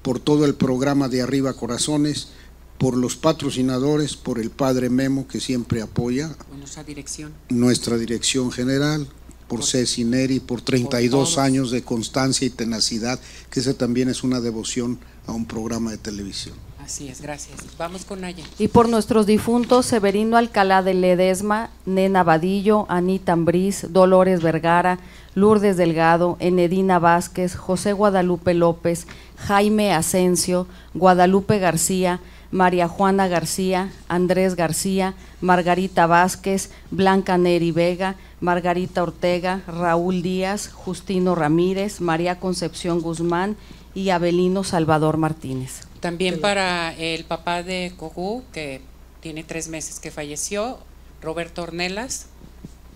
por 0.01 0.19
todo 0.19 0.45
el 0.45 0.55
programa 0.55 1.09
de 1.09 1.21
Arriba 1.21 1.53
Corazones, 1.53 2.29
por 2.77 2.97
los 2.97 3.15
patrocinadores, 3.15 4.15
por 4.15 4.39
el 4.39 4.50
padre 4.50 4.89
Memo 4.89 5.27
que 5.27 5.39
siempre 5.39 5.81
apoya, 5.81 6.35
Nuestra 6.57 6.83
dirección. 6.83 7.33
nuestra 7.50 7.97
dirección 7.97 8.51
general, 8.51 9.07
por 9.47 9.63
Ceci 9.65 10.05
Neri, 10.05 10.39
por 10.39 10.61
32 10.61 11.11
todos. 11.11 11.38
años 11.38 11.71
de 11.71 11.83
constancia 11.83 12.47
y 12.47 12.50
tenacidad, 12.50 13.19
que 13.51 13.59
esa 13.59 13.73
también 13.73 14.09
es 14.09 14.23
una 14.23 14.39
devoción 14.39 14.97
a 15.27 15.33
un 15.33 15.45
programa 15.45 15.91
de 15.91 15.97
televisión. 15.97 16.55
Así 16.91 17.07
es, 17.07 17.21
gracias. 17.21 17.62
Vamos 17.77 18.03
con 18.03 18.19
Naya. 18.19 18.43
Y 18.60 18.67
por 18.67 18.89
nuestros 18.89 19.25
difuntos 19.25 19.86
Severino 19.86 20.36
Alcalá 20.36 20.83
de 20.83 20.93
Ledesma, 20.93 21.69
Nena 21.86 22.21
Vadillo, 22.21 22.86
Anita 22.89 23.31
Ambriz, 23.31 23.86
Dolores 23.93 24.41
Vergara, 24.41 25.00
Lourdes 25.33 25.77
Delgado, 25.77 26.35
Enedina 26.42 27.00
Vázquez, 27.00 27.55
José 27.55 27.94
Guadalupe 27.94 28.53
López, 28.53 29.07
Jaime 29.37 29.94
Asensio, 29.94 30.68
Guadalupe 30.94 31.59
García, 31.59 32.20
María 32.51 32.89
Juana 32.89 33.29
García, 33.29 33.94
Andrés 34.09 34.55
García, 34.55 35.13
Margarita 35.39 36.07
Vázquez, 36.07 36.72
Blanca 36.92 37.37
Neri 37.37 37.72
Vega, 37.72 38.18
Margarita 38.42 39.01
Ortega, 39.01 39.61
Raúl 39.66 40.22
Díaz, 40.22 40.68
Justino 40.68 41.35
Ramírez, 41.35 42.01
María 42.01 42.37
Concepción 42.42 43.00
Guzmán 43.00 43.55
y 43.96 44.09
Abelino 44.09 44.66
Salvador 44.66 45.16
Martínez. 45.16 45.89
También 46.01 46.42
para 46.42 46.94
el 46.96 47.24
papá 47.25 47.64
de 47.64 47.94
Cojú, 47.98 48.44
que 48.51 48.81
tiene 49.22 49.44
tres 49.44 49.68
meses 49.70 50.00
que 50.00 50.11
falleció, 50.11 50.79
Roberto 51.22 51.61
Ornelas 51.64 52.25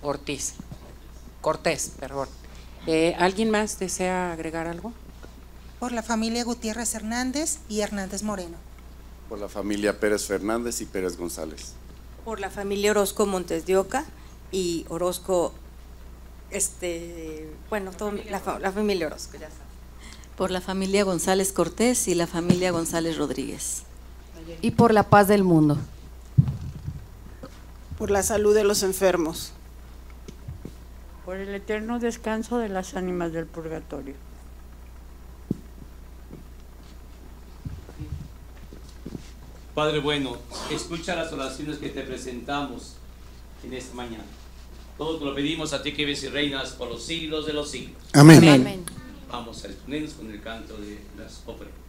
Ortiz. 0.01 0.55
Cortés, 1.41 1.91
perdón. 1.99 2.27
Eh, 2.87 3.15
¿Alguien 3.19 3.49
más 3.51 3.79
desea 3.79 4.31
agregar 4.33 4.67
algo? 4.67 4.91
por 5.79 5.91
la 5.91 6.01
familia 6.01 6.43
Gutiérrez 6.45 6.95
Hernández 6.95 7.59
y 7.69 7.81
Hernández 7.81 8.23
Moreno. 8.23 8.55
Por 9.29 9.39
la 9.39 9.49
familia 9.49 9.99
Pérez 9.99 10.25
Fernández 10.25 10.81
y 10.81 10.85
Pérez 10.85 11.17
González. 11.17 11.73
por 12.23 12.39
la 12.39 12.49
familia 12.49 12.89
Orozco 12.91 13.25
Montes 13.27 13.65
de 13.67 13.77
Oca 13.77 14.03
y 14.51 14.85
Orozco, 14.89 15.53
este, 16.49 17.49
bueno, 17.69 17.91
todo- 17.91 18.13
la, 18.29 18.39
fa- 18.39 18.57
la 18.59 18.71
familia 18.71 19.07
Orozco, 19.07 19.33
ya 19.33 19.41
sabes. 19.49 19.74
Por 20.37 20.51
la 20.51 20.61
familia 20.61 21.03
González 21.03 21.51
Cortés 21.53 22.07
y 22.07 22.15
la 22.15 22.27
familia 22.27 22.71
González 22.71 23.17
Rodríguez. 23.17 23.83
Y 24.61 24.71
por 24.71 24.93
la 24.93 25.09
paz 25.09 25.27
del 25.27 25.43
mundo. 25.43 25.77
por 27.97 28.11
la 28.11 28.23
salud 28.23 28.53
de 28.53 28.63
los 28.63 28.83
enfermos. 28.83 29.51
por 31.25 31.37
el 31.37 31.55
eterno 31.55 31.97
descanso 31.97 32.59
de 32.59 32.69
las 32.69 32.95
ánimas 32.95 33.33
del 33.33 33.47
purgatorio. 33.47 34.13
Padre 39.73 39.99
bueno, 39.99 40.37
escucha 40.71 41.15
las 41.15 41.33
oraciones 41.33 41.77
que 41.79 41.89
te 41.89 42.01
presentamos 42.01 42.93
en 43.63 43.73
esta 43.73 43.95
mañana. 43.95 44.23
Todo 44.97 45.17
te 45.17 45.25
lo 45.25 45.35
pedimos 45.35 45.73
a 45.73 45.81
ti 45.81 45.91
que 45.91 46.05
vives 46.05 46.23
y 46.23 46.29
reinas 46.29 46.71
por 46.71 46.89
los 46.89 47.03
siglos 47.03 47.45
de 47.45 47.53
los 47.53 47.71
siglos. 47.71 47.97
Amén. 48.13 48.85
Vamos 49.29 49.63
a 49.63 49.67
exponernos 49.67 50.13
con 50.13 50.31
el 50.31 50.41
canto 50.41 50.77
de 50.77 50.99
las 51.17 51.41
ofrendas. 51.45 51.84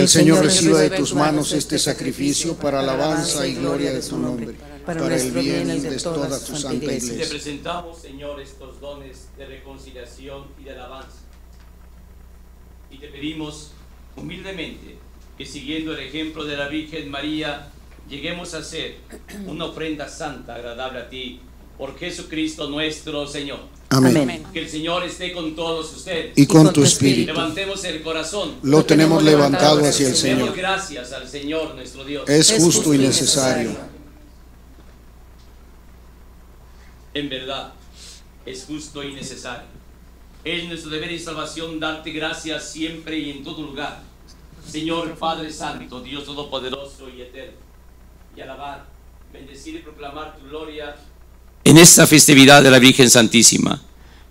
El 0.00 0.08
Señor 0.08 0.42
reciba 0.42 0.78
de 0.80 0.90
tus 0.90 1.14
manos 1.14 1.52
este 1.52 1.78
sacrificio 1.78 2.54
para 2.54 2.80
alabanza 2.80 3.46
y 3.46 3.54
gloria 3.54 3.92
de 3.92 4.00
tu 4.00 4.16
nombre, 4.16 4.54
para 4.86 5.14
el 5.14 5.30
bien 5.30 5.82
de 5.82 5.96
toda 5.98 6.28
tu 6.42 6.56
santa 6.56 6.74
Y 6.74 6.78
te 6.80 6.96
iglesia. 6.96 7.28
presentamos, 7.28 8.00
Señor, 8.00 8.40
estos 8.40 8.80
dones 8.80 9.28
de 9.36 9.44
reconciliación 9.44 10.44
y 10.58 10.64
de 10.64 10.70
alabanza. 10.70 11.18
Y 12.90 12.96
te 12.96 13.08
pedimos 13.08 13.72
humildemente 14.16 14.96
que 15.36 15.44
siguiendo 15.44 15.92
el 15.92 16.00
ejemplo 16.00 16.44
de 16.44 16.56
la 16.56 16.68
Virgen 16.68 17.10
María, 17.10 17.68
lleguemos 18.08 18.54
a 18.54 18.58
hacer 18.58 18.96
una 19.46 19.66
ofrenda 19.66 20.08
santa, 20.08 20.54
agradable 20.54 21.00
a 21.00 21.10
ti, 21.10 21.40
por 21.80 21.98
Jesucristo 21.98 22.68
nuestro 22.68 23.26
Señor. 23.26 23.58
Amén. 23.88 24.14
Amén. 24.14 24.44
Que 24.52 24.60
el 24.60 24.68
Señor 24.68 25.02
esté 25.02 25.32
con 25.32 25.56
todos 25.56 25.90
ustedes. 25.96 26.36
Y 26.36 26.46
con 26.46 26.70
tu 26.74 26.84
espíritu. 26.84 27.32
Levantemos 27.32 27.82
el 27.84 28.02
corazón. 28.02 28.56
Lo 28.62 28.84
tenemos 28.84 29.22
levantado 29.22 29.80
hacia 29.80 30.08
el 30.08 30.12
Demos 30.12 30.18
Señor. 30.20 30.54
gracias 30.54 31.10
al 31.12 31.26
Señor 31.26 31.74
nuestro 31.74 32.04
Dios. 32.04 32.28
Es 32.28 32.52
justo 32.52 32.92
y 32.92 32.98
necesario. 32.98 33.74
En 37.14 37.30
verdad, 37.30 37.72
es 38.44 38.66
justo 38.66 39.02
y 39.02 39.14
necesario. 39.14 39.64
Es 40.44 40.68
nuestro 40.68 40.90
deber 40.90 41.10
y 41.10 41.18
salvación 41.18 41.80
darte 41.80 42.10
gracias 42.10 42.70
siempre 42.70 43.18
y 43.18 43.30
en 43.30 43.42
todo 43.42 43.62
lugar. 43.62 44.02
Señor 44.68 45.14
Padre 45.14 45.50
Santo, 45.50 46.02
Dios 46.02 46.26
Todopoderoso 46.26 47.08
y 47.08 47.22
Eterno. 47.22 47.56
Y 48.36 48.40
alabar, 48.42 48.84
bendecir 49.32 49.76
y 49.76 49.78
proclamar 49.78 50.36
tu 50.36 50.46
gloria. 50.46 50.94
En 51.64 51.76
esta 51.76 52.06
festividad 52.06 52.62
de 52.62 52.70
la 52.70 52.78
Virgen 52.78 53.10
Santísima, 53.10 53.82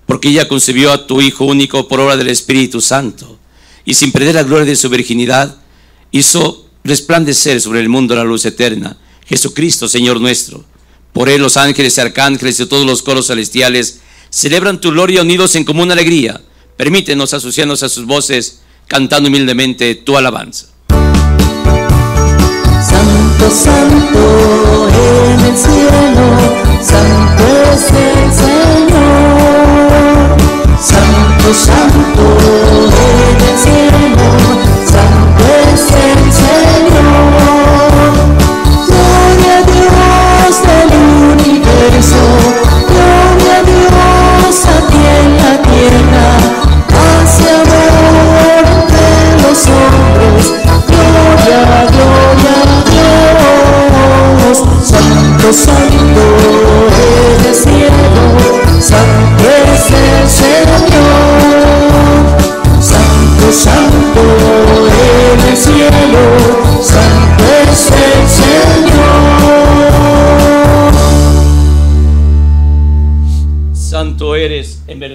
porque 0.05 0.29
ella 0.29 0.47
concebió 0.47 0.91
a 0.91 1.05
tu 1.05 1.21
Hijo 1.21 1.45
único 1.45 1.87
por 1.87 1.99
obra 1.99 2.17
del 2.17 2.29
Espíritu 2.29 2.81
Santo, 2.81 3.37
y 3.85 3.93
sin 3.93 4.11
perder 4.11 4.35
la 4.35 4.43
gloria 4.43 4.65
de 4.65 4.75
su 4.75 4.89
virginidad, 4.89 5.57
hizo 6.11 6.65
resplandecer 6.83 7.61
sobre 7.61 7.79
el 7.81 7.89
mundo 7.89 8.15
la 8.15 8.23
luz 8.23 8.45
eterna, 8.45 8.97
Jesucristo, 9.25 9.87
Señor 9.87 10.19
nuestro. 10.19 10.65
Por 11.13 11.29
él 11.29 11.41
los 11.41 11.57
ángeles 11.57 11.97
y 11.97 12.01
arcángeles 12.01 12.59
y 12.59 12.65
todos 12.65 12.85
los 12.85 13.03
coros 13.03 13.27
celestiales 13.27 13.99
celebran 14.29 14.81
tu 14.81 14.91
gloria 14.91 15.21
unidos 15.21 15.55
en 15.55 15.65
común 15.65 15.91
alegría. 15.91 16.41
Permítenos 16.77 17.33
asociarnos 17.33 17.83
a 17.83 17.89
sus 17.89 18.05
voces, 18.05 18.61
cantando 18.87 19.29
humildemente 19.29 19.95
tu 19.95 20.17
alabanza. 20.17 20.67
Santo, 22.81 23.51
santo 23.51 24.87
en 24.89 25.39
el 25.41 25.57
cielo, 25.57 26.48
santo 26.81 27.43
Señor. 27.77 28.99
Santo, 30.79 31.53
santo 31.53 32.18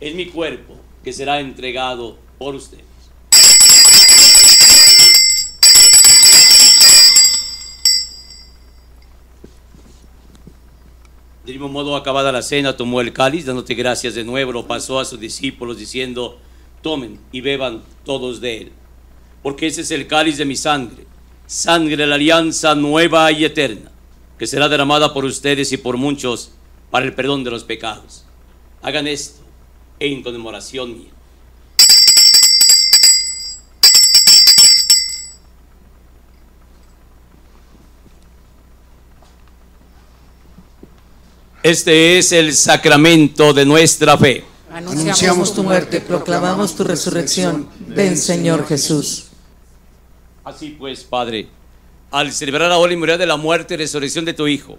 es 0.00 0.14
mi 0.14 0.26
cuerpo 0.26 0.76
que 1.02 1.12
será 1.12 1.40
entregado 1.40 2.18
por 2.38 2.54
ustedes. 2.54 2.84
De 11.44 11.52
mismo 11.52 11.68
modo, 11.68 11.94
acabada 11.94 12.32
la 12.32 12.40
cena, 12.40 12.74
tomó 12.74 13.02
el 13.02 13.12
cáliz, 13.12 13.44
dándote 13.44 13.74
gracias 13.74 14.14
de 14.14 14.24
nuevo, 14.24 14.50
lo 14.50 14.66
pasó 14.66 14.98
a 14.98 15.04
sus 15.04 15.20
discípulos, 15.20 15.76
diciendo, 15.76 16.38
tomen 16.80 17.20
y 17.32 17.42
beban 17.42 17.82
todos 18.02 18.40
de 18.40 18.62
él, 18.62 18.72
porque 19.42 19.66
ese 19.66 19.82
es 19.82 19.90
el 19.90 20.06
cáliz 20.06 20.38
de 20.38 20.46
mi 20.46 20.56
sangre, 20.56 21.04
sangre 21.46 21.98
de 21.98 22.06
la 22.06 22.14
alianza 22.14 22.74
nueva 22.74 23.30
y 23.30 23.44
eterna, 23.44 23.92
que 24.38 24.46
será 24.46 24.70
derramada 24.70 25.12
por 25.12 25.26
ustedes 25.26 25.70
y 25.72 25.76
por 25.76 25.98
muchos 25.98 26.52
para 26.90 27.04
el 27.04 27.12
perdón 27.12 27.44
de 27.44 27.50
los 27.50 27.64
pecados. 27.64 28.24
Hagan 28.80 29.06
esto 29.06 29.43
en 29.98 30.22
conmemoración 30.22 30.98
mía. 30.98 31.10
Este 41.62 42.18
es 42.18 42.30
el 42.32 42.54
sacramento 42.54 43.54
de 43.54 43.64
nuestra 43.64 44.18
fe. 44.18 44.44
Anunciamos 44.70 45.54
tu 45.54 45.62
muerte, 45.62 46.02
proclamamos 46.02 46.76
tu 46.76 46.84
resurrección. 46.84 47.70
Ven, 47.86 48.18
Señor 48.18 48.66
Jesús. 48.66 49.28
Así 50.44 50.76
pues, 50.78 51.04
Padre, 51.04 51.48
al 52.10 52.32
celebrar 52.32 52.70
ahora 52.70 52.92
y 52.92 52.96
memoria 52.96 53.16
de 53.16 53.24
la 53.24 53.38
muerte 53.38 53.74
y 53.74 53.76
resurrección 53.78 54.26
de 54.26 54.34
tu 54.34 54.46
Hijo, 54.46 54.78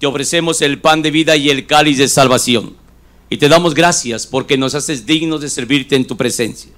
te 0.00 0.06
ofrecemos 0.06 0.62
el 0.62 0.80
pan 0.80 1.02
de 1.02 1.10
vida 1.10 1.36
y 1.36 1.50
el 1.50 1.66
cáliz 1.66 1.98
de 1.98 2.08
salvación. 2.08 2.83
Y 3.30 3.36
te 3.38 3.48
damos 3.48 3.74
gracias 3.74 4.26
porque 4.26 4.56
nos 4.56 4.74
haces 4.74 5.06
dignos 5.06 5.40
de 5.40 5.48
servirte 5.48 5.96
en 5.96 6.06
tu 6.06 6.16
presencia. 6.16 6.70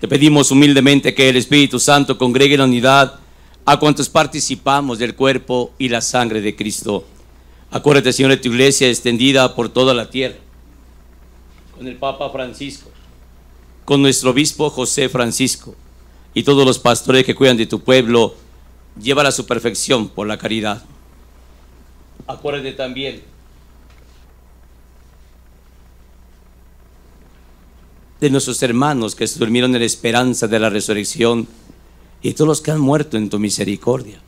Te 0.00 0.08
pedimos 0.08 0.50
humildemente 0.50 1.14
que 1.14 1.28
el 1.28 1.36
Espíritu 1.36 1.78
Santo 1.78 2.18
congregue 2.18 2.58
la 2.58 2.64
unidad 2.64 3.20
a 3.64 3.78
cuantos 3.78 4.08
participamos 4.08 4.98
del 4.98 5.14
cuerpo 5.14 5.72
y 5.78 5.88
la 5.88 6.00
sangre 6.00 6.40
de 6.40 6.56
Cristo. 6.56 7.04
Acuérdate, 7.70 8.12
Señor, 8.12 8.32
de 8.32 8.36
tu 8.36 8.48
iglesia 8.48 8.88
extendida 8.88 9.54
por 9.54 9.68
toda 9.68 9.94
la 9.94 10.10
tierra, 10.10 10.36
con 11.76 11.86
el 11.86 11.96
Papa 11.96 12.30
Francisco, 12.30 12.90
con 13.84 14.02
nuestro 14.02 14.30
obispo 14.30 14.70
José 14.70 15.08
Francisco 15.08 15.74
y 16.34 16.42
todos 16.42 16.66
los 16.66 16.78
pastores 16.78 17.24
que 17.24 17.34
cuidan 17.34 17.56
de 17.56 17.66
tu 17.66 17.80
pueblo, 17.80 18.34
llévala 19.00 19.30
a 19.30 19.32
su 19.32 19.46
perfección 19.46 20.08
por 20.08 20.26
la 20.26 20.36
caridad. 20.36 20.82
Acuérdate 22.26 22.72
también 22.72 23.22
de 28.22 28.30
nuestros 28.30 28.62
hermanos 28.62 29.16
que 29.16 29.26
se 29.26 29.40
durmieron 29.40 29.74
en 29.74 29.80
la 29.80 29.84
esperanza 29.84 30.46
de 30.46 30.60
la 30.60 30.70
resurrección 30.70 31.48
y 32.22 32.34
todos 32.34 32.46
los 32.46 32.60
que 32.60 32.70
han 32.70 32.78
muerto 32.78 33.16
en 33.16 33.28
tu 33.28 33.40
misericordia. 33.40 34.20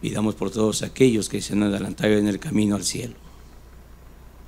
Pidamos 0.00 0.34
por 0.34 0.50
todos 0.50 0.82
aquellos 0.82 1.28
que 1.28 1.40
se 1.40 1.52
han 1.52 1.62
adelantado 1.62 2.14
en 2.14 2.26
el 2.26 2.40
camino 2.40 2.74
al 2.74 2.82
cielo. 2.82 3.14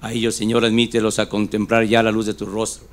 A 0.00 0.12
ellos, 0.12 0.34
Señor, 0.34 0.64
admítelos 0.64 1.20
a 1.20 1.28
contemplar 1.28 1.84
ya 1.84 2.02
la 2.02 2.10
luz 2.10 2.26
de 2.26 2.34
tu 2.34 2.44
rostro. 2.44 2.88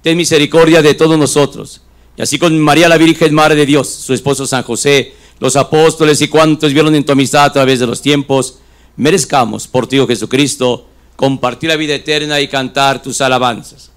Ten 0.00 0.16
misericordia 0.16 0.80
de 0.80 0.94
todos 0.94 1.18
nosotros. 1.18 1.82
Y 2.16 2.22
así 2.22 2.38
con 2.38 2.58
María 2.58 2.88
la 2.88 2.96
Virgen, 2.96 3.34
Madre 3.34 3.56
de 3.56 3.66
Dios, 3.66 3.90
su 3.90 4.14
esposo 4.14 4.46
San 4.46 4.62
José, 4.62 5.12
los 5.38 5.54
apóstoles 5.54 6.22
y 6.22 6.28
cuantos 6.28 6.72
vieron 6.72 6.94
en 6.94 7.04
tu 7.04 7.12
amistad 7.12 7.44
a 7.44 7.52
través 7.52 7.78
de 7.78 7.86
los 7.86 8.00
tiempos, 8.00 8.58
merezcamos 8.96 9.68
por 9.68 9.86
ti, 9.86 9.98
oh 9.98 10.06
Jesucristo, 10.06 10.86
compartir 11.14 11.68
la 11.68 11.76
vida 11.76 11.94
eterna 11.94 12.40
y 12.40 12.48
cantar 12.48 13.02
tus 13.02 13.20
alabanzas. 13.20 13.90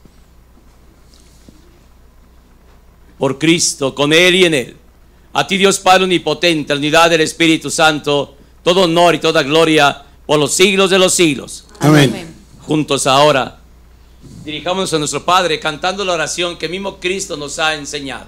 Por 3.18 3.38
Cristo, 3.38 3.96
con 3.96 4.14
Él 4.14 4.36
y 4.36 4.46
en 4.46 4.54
Él. 4.54 4.78
A 5.34 5.46
ti, 5.46 5.58
Dios 5.58 5.80
Padre 5.80 6.04
Omnipotente, 6.04 6.74
la 6.74 6.80
unidad 6.80 7.10
del 7.10 7.22
Espíritu 7.22 7.70
Santo, 7.70 8.36
todo 8.64 8.84
honor 8.84 9.16
y 9.16 9.20
toda 9.20 9.44
gloria 9.44 10.04
por 10.26 10.40
los 10.40 10.54
siglos 10.54 10.90
de 10.90 11.00
los 11.00 11.14
siglos. 11.14 11.66
Amén. 11.80 12.36
Juntos 12.62 13.08
ahora 13.08 13.58
Dirijámonos 14.48 14.94
a 14.94 15.00
nuestro 15.00 15.26
Padre 15.26 15.60
cantando 15.60 16.06
la 16.06 16.14
oración 16.14 16.58
que 16.58 16.70
mismo 16.70 17.02
Cristo 17.02 17.36
nos 17.36 17.60
ha 17.60 17.76
enseñado. 17.76 18.28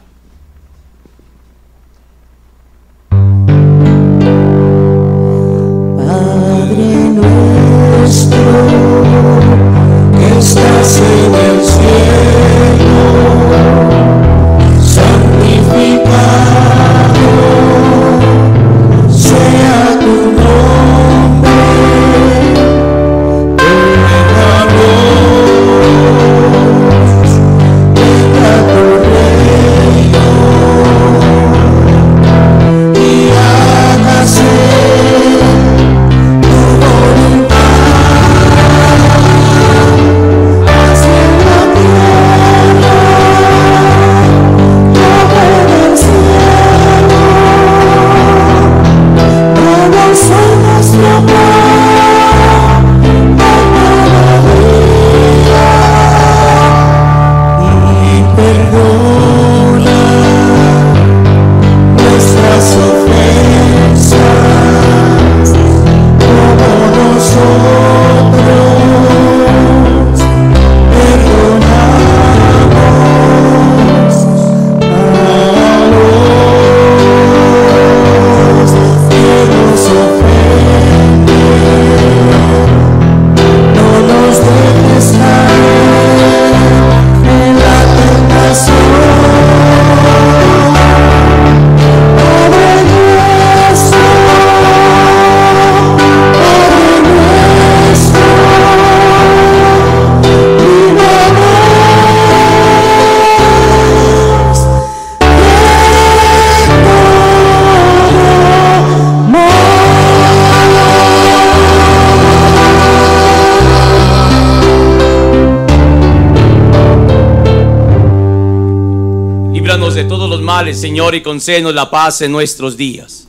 Señor, 120.79 121.13
y 121.13 121.21
concédenos 121.21 121.75
la 121.75 121.91
paz 121.91 122.21
en 122.21 122.31
nuestros 122.31 122.77
días. 122.77 123.27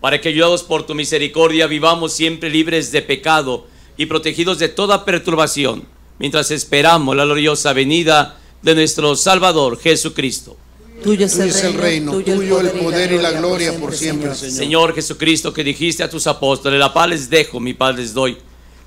Para 0.00 0.20
que 0.20 0.28
ayudados 0.28 0.62
por 0.62 0.86
tu 0.86 0.94
misericordia 0.94 1.66
vivamos 1.66 2.12
siempre 2.12 2.48
libres 2.48 2.92
de 2.92 3.02
pecado 3.02 3.66
y 3.96 4.06
protegidos 4.06 4.60
de 4.60 4.68
toda 4.68 5.04
perturbación, 5.04 5.82
mientras 6.20 6.52
esperamos 6.52 7.16
la 7.16 7.24
gloriosa 7.24 7.72
venida 7.72 8.38
de 8.62 8.76
nuestro 8.76 9.16
Salvador 9.16 9.80
Jesucristo. 9.80 10.56
Tuyo 11.02 11.26
es 11.26 11.32
Tuyo 11.32 11.42
el 11.42 11.50
es 11.50 11.64
el 11.64 11.74
reino, 11.74 12.12
tuyo 12.12 12.60
el 12.60 12.70
poder 12.70 13.10
y 13.10 13.18
la 13.18 13.32
gloria 13.32 13.76
por 13.80 13.92
siempre, 13.96 14.32
Señor. 14.36 14.36
Señor. 14.36 14.56
Señor 14.56 14.94
Jesucristo, 14.94 15.52
que 15.52 15.64
dijiste 15.64 16.04
a 16.04 16.08
tus 16.08 16.28
apóstoles, 16.28 16.78
la 16.78 16.94
paz 16.94 17.08
les 17.08 17.28
dejo, 17.28 17.58
mi 17.58 17.74
paz 17.74 17.96
les 17.96 18.14
doy. 18.14 18.38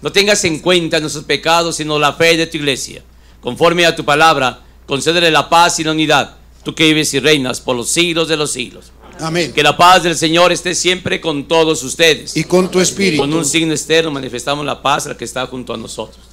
No 0.02 0.10
tengas 0.14 0.42
en 0.46 0.60
cuenta 0.60 1.02
nuestros 1.02 1.26
pecados, 1.26 1.76
sino 1.76 2.00
la 2.00 2.14
fe 2.14 2.38
de 2.38 2.48
tu 2.48 2.56
iglesia. 2.56 3.04
Conforme 3.42 3.86
a 3.86 3.94
tu 3.94 4.06
palabra, 4.06 4.62
concédele 4.86 5.32
la 5.32 5.50
paz 5.50 5.82
y 5.82 5.84
la 5.84 5.92
unidad, 5.92 6.38
tú 6.66 6.74
que 6.76 6.84
vives 6.86 7.14
y 7.14 7.20
reinas 7.20 7.62
por 7.62 7.78
los 7.78 7.90
siglos 7.90 8.28
de 8.28 8.36
los 8.36 8.52
siglos. 8.52 8.92
Amén. 9.20 9.54
Que 9.54 9.64
la 9.64 9.78
paz 9.78 10.04
del 10.04 10.18
Señor 10.18 10.52
esté 10.52 10.76
siempre 10.76 11.22
con 11.22 11.48
todos 11.48 11.84
ustedes. 11.84 12.36
Y 12.36 12.44
con 12.44 12.70
tu 12.70 12.82
espíritu. 12.82 13.22
Con 13.22 13.34
un 13.34 13.46
signo 13.46 13.72
externo 13.72 14.12
manifestamos 14.12 14.66
la 14.66 14.82
paz 14.82 15.08
al 15.08 15.16
que 15.16 15.24
está 15.24 15.46
junto 15.48 15.74
a 15.74 15.78
nosotros. 15.78 16.26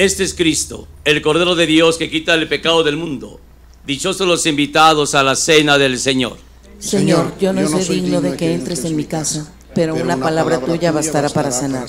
Este 0.00 0.24
es 0.24 0.32
Cristo, 0.32 0.88
el 1.04 1.20
Cordero 1.20 1.54
de 1.54 1.66
Dios 1.66 1.98
que 1.98 2.08
quita 2.08 2.32
el 2.32 2.48
pecado 2.48 2.82
del 2.82 2.96
mundo. 2.96 3.38
Dichosos 3.86 4.26
los 4.26 4.46
invitados 4.46 5.14
a 5.14 5.22
la 5.22 5.36
cena 5.36 5.76
del 5.76 5.98
Señor. 5.98 6.38
Señor, 6.78 7.36
yo 7.38 7.52
no, 7.52 7.68
soy 7.68 8.00
digno 8.00 8.22
de 8.22 8.34
que 8.34 8.54
entres 8.54 8.82
en 8.86 8.96
mi 8.96 9.04
casa, 9.04 9.52
pero, 9.74 9.94
una, 9.94 10.16
palabra, 10.16 10.58
tuya 10.58 10.90
bastará 10.90 11.28
para 11.28 11.50
sanar. 11.50 11.86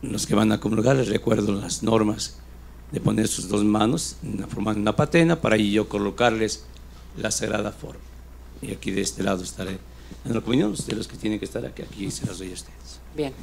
Los 0.00 0.26
que 0.26 0.34
van 0.34 0.50
a 0.52 0.58
comulgar 0.58 0.96
les 0.96 1.08
recuerdo 1.08 1.52
las 1.52 1.82
normas 1.82 2.38
de 2.90 3.00
poner 3.02 3.28
sus 3.28 3.50
dos 3.50 3.62
manos 3.62 4.16
en 4.22 4.36
una 4.38 4.46
forma 4.46 4.72
de 4.72 4.80
una 4.80 4.96
patena 4.96 5.42
para 5.42 5.56
ahí 5.56 5.72
yo 5.72 5.90
colocarles 5.90 6.64
la 7.18 7.30
sagrada 7.30 7.70
forma. 7.70 8.00
Y 8.62 8.72
aquí 8.72 8.92
de 8.92 9.02
este 9.02 9.22
lado 9.22 9.42
estaré 9.42 9.78
en 10.24 10.32
la 10.32 10.40
comunión, 10.40 10.72
ustedes 10.72 10.96
los 10.96 11.06
que 11.06 11.18
tienen 11.18 11.38
que 11.38 11.44
estar 11.44 11.66
aquí, 11.66 11.82
aquí 11.82 12.10
se 12.10 12.24
las 12.24 12.38
doy 12.38 12.48
a 12.48 12.54
ustedes. 12.54 12.98
Bien. 13.14 13.34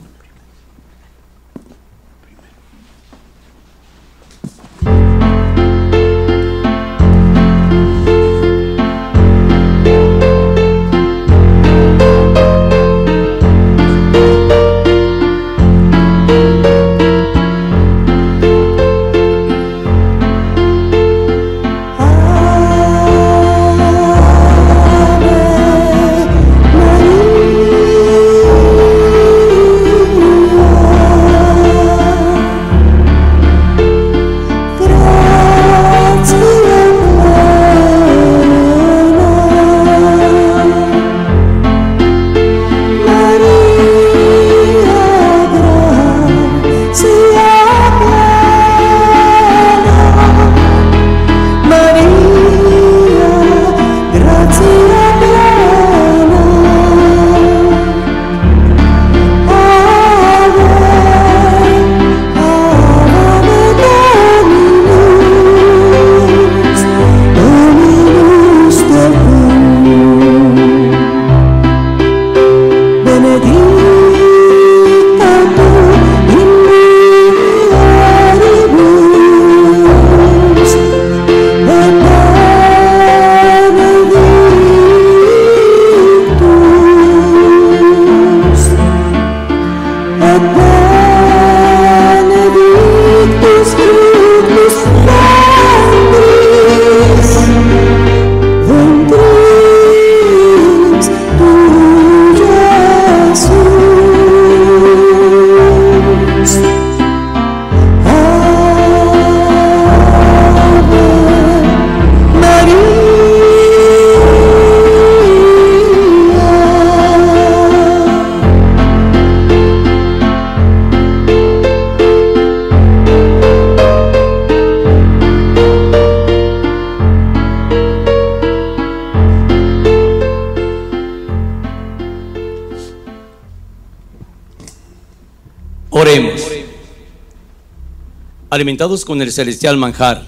Alimentados 138.50 139.06
con 139.06 139.22
el 139.22 139.32
celestial 139.32 139.78
manjar, 139.78 140.28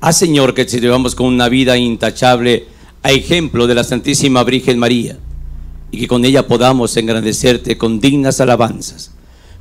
haz 0.00 0.18
Señor 0.18 0.54
que 0.54 0.64
te 0.64 0.80
llevamos 0.80 1.14
con 1.14 1.26
una 1.26 1.48
vida 1.48 1.76
intachable 1.76 2.66
a 3.04 3.12
ejemplo 3.12 3.68
de 3.68 3.76
la 3.76 3.84
Santísima 3.84 4.42
Virgen 4.42 4.76
María 4.76 5.18
y 5.92 6.00
que 6.00 6.08
con 6.08 6.24
ella 6.24 6.48
podamos 6.48 6.96
engrandecerte 6.96 7.78
con 7.78 8.00
dignas 8.00 8.40
alabanzas. 8.40 9.12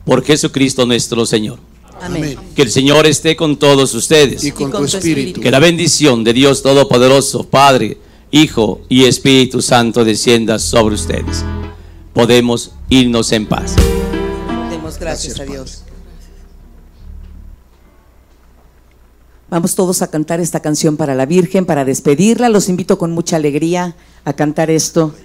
Por 0.06 0.24
Jesucristo 0.24 0.88
nuestro 0.88 1.24
Señor. 1.28 1.60
Amén. 2.02 2.36
Que 2.56 2.64
el 2.64 2.72
Señor 2.72 3.06
esté 3.06 3.36
con 3.36 3.58
todos 3.58 3.94
ustedes. 3.94 4.44
Y 4.44 4.54
con, 4.54 4.72
tu 4.72 4.84
espíritu. 4.84 5.40
Que 5.40 5.52
la 5.52 5.60
bendición 5.60 6.24
de 6.24 6.34
Dios 6.34 6.64
Todopoderoso, 6.64 7.44
Padre, 7.44 8.00
Hijo 8.32 8.82
y 8.90 9.04
Espíritu 9.04 9.62
Santo 9.62 10.04
descienda 10.04 10.58
sobre 10.58 10.96
ustedes. 10.96 11.46
Podemos 12.12 12.72
irnos 12.90 13.32
en 13.34 13.46
paz. 13.46 13.76
Demos 14.72 14.98
gracias, 14.98 15.40
a 15.40 15.46
Dios. 15.46 15.84
Vamos 19.50 19.76
todos 19.76 20.02
a 20.02 20.08
cantar 20.08 20.42
esta 20.42 20.60
canción 20.60 20.98
para 20.98 21.16
la 21.16 21.26
Virgen, 21.26 21.66
para 21.66 21.86
despedirla. 21.86 22.50
Los 22.50 22.68
invito 22.68 22.98
con 22.98 23.14
mucha 23.14 23.38
alegría 23.38 23.96
a 24.26 24.34
cantar 24.34 24.70
esto. 24.70 25.16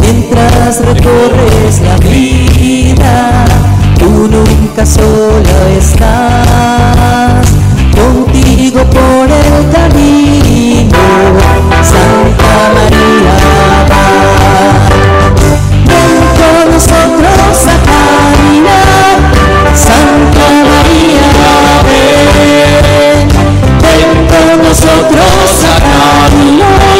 Mientras 0.00 0.78
recorres 0.84 1.80
la 1.82 1.96
vida, 1.96 3.44
tú 3.98 4.28
nunca 4.28 4.86
solo 4.86 5.66
estás. 5.76 7.48
Contigo 7.92 8.78
por 8.90 9.28
el 9.28 9.70
camino, 9.72 10.98
Santa 11.82 12.72
María. 12.74 13.34
Ven 15.84 16.22
con 16.38 16.72
nosotros 16.72 17.66
a 17.66 17.91
con 25.12 25.20
nosotros 25.20 26.91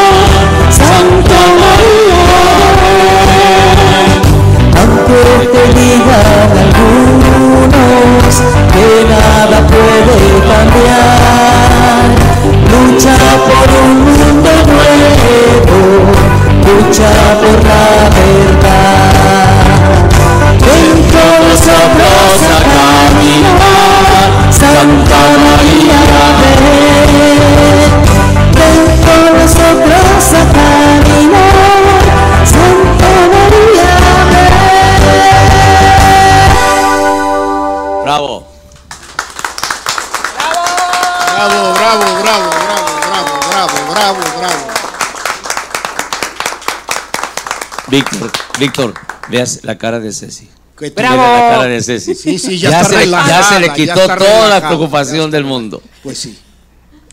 Víctor, 48.62 48.94
veas 49.28 49.60
la 49.62 49.76
cara 49.78 50.00
de 50.00 50.12
Ceci. 50.12 50.48
Mira 50.80 51.10
la 51.16 51.50
cara 51.50 51.64
de 51.66 51.82
Ceci. 51.82 52.14
Sí, 52.14 52.38
sí, 52.38 52.58
ya 52.58 52.70
está 52.80 52.84
se, 52.84 52.90
le- 52.94 53.00
relajada, 53.04 53.40
ya 53.40 53.42
se 53.48 53.60
le 53.60 53.72
quitó 53.72 54.06
toda 54.16 54.48
la 54.48 54.66
preocupación 54.66 55.30
del 55.30 55.44
mundo. 55.44 55.82
Pues 56.02 56.18
sí. 56.18 56.38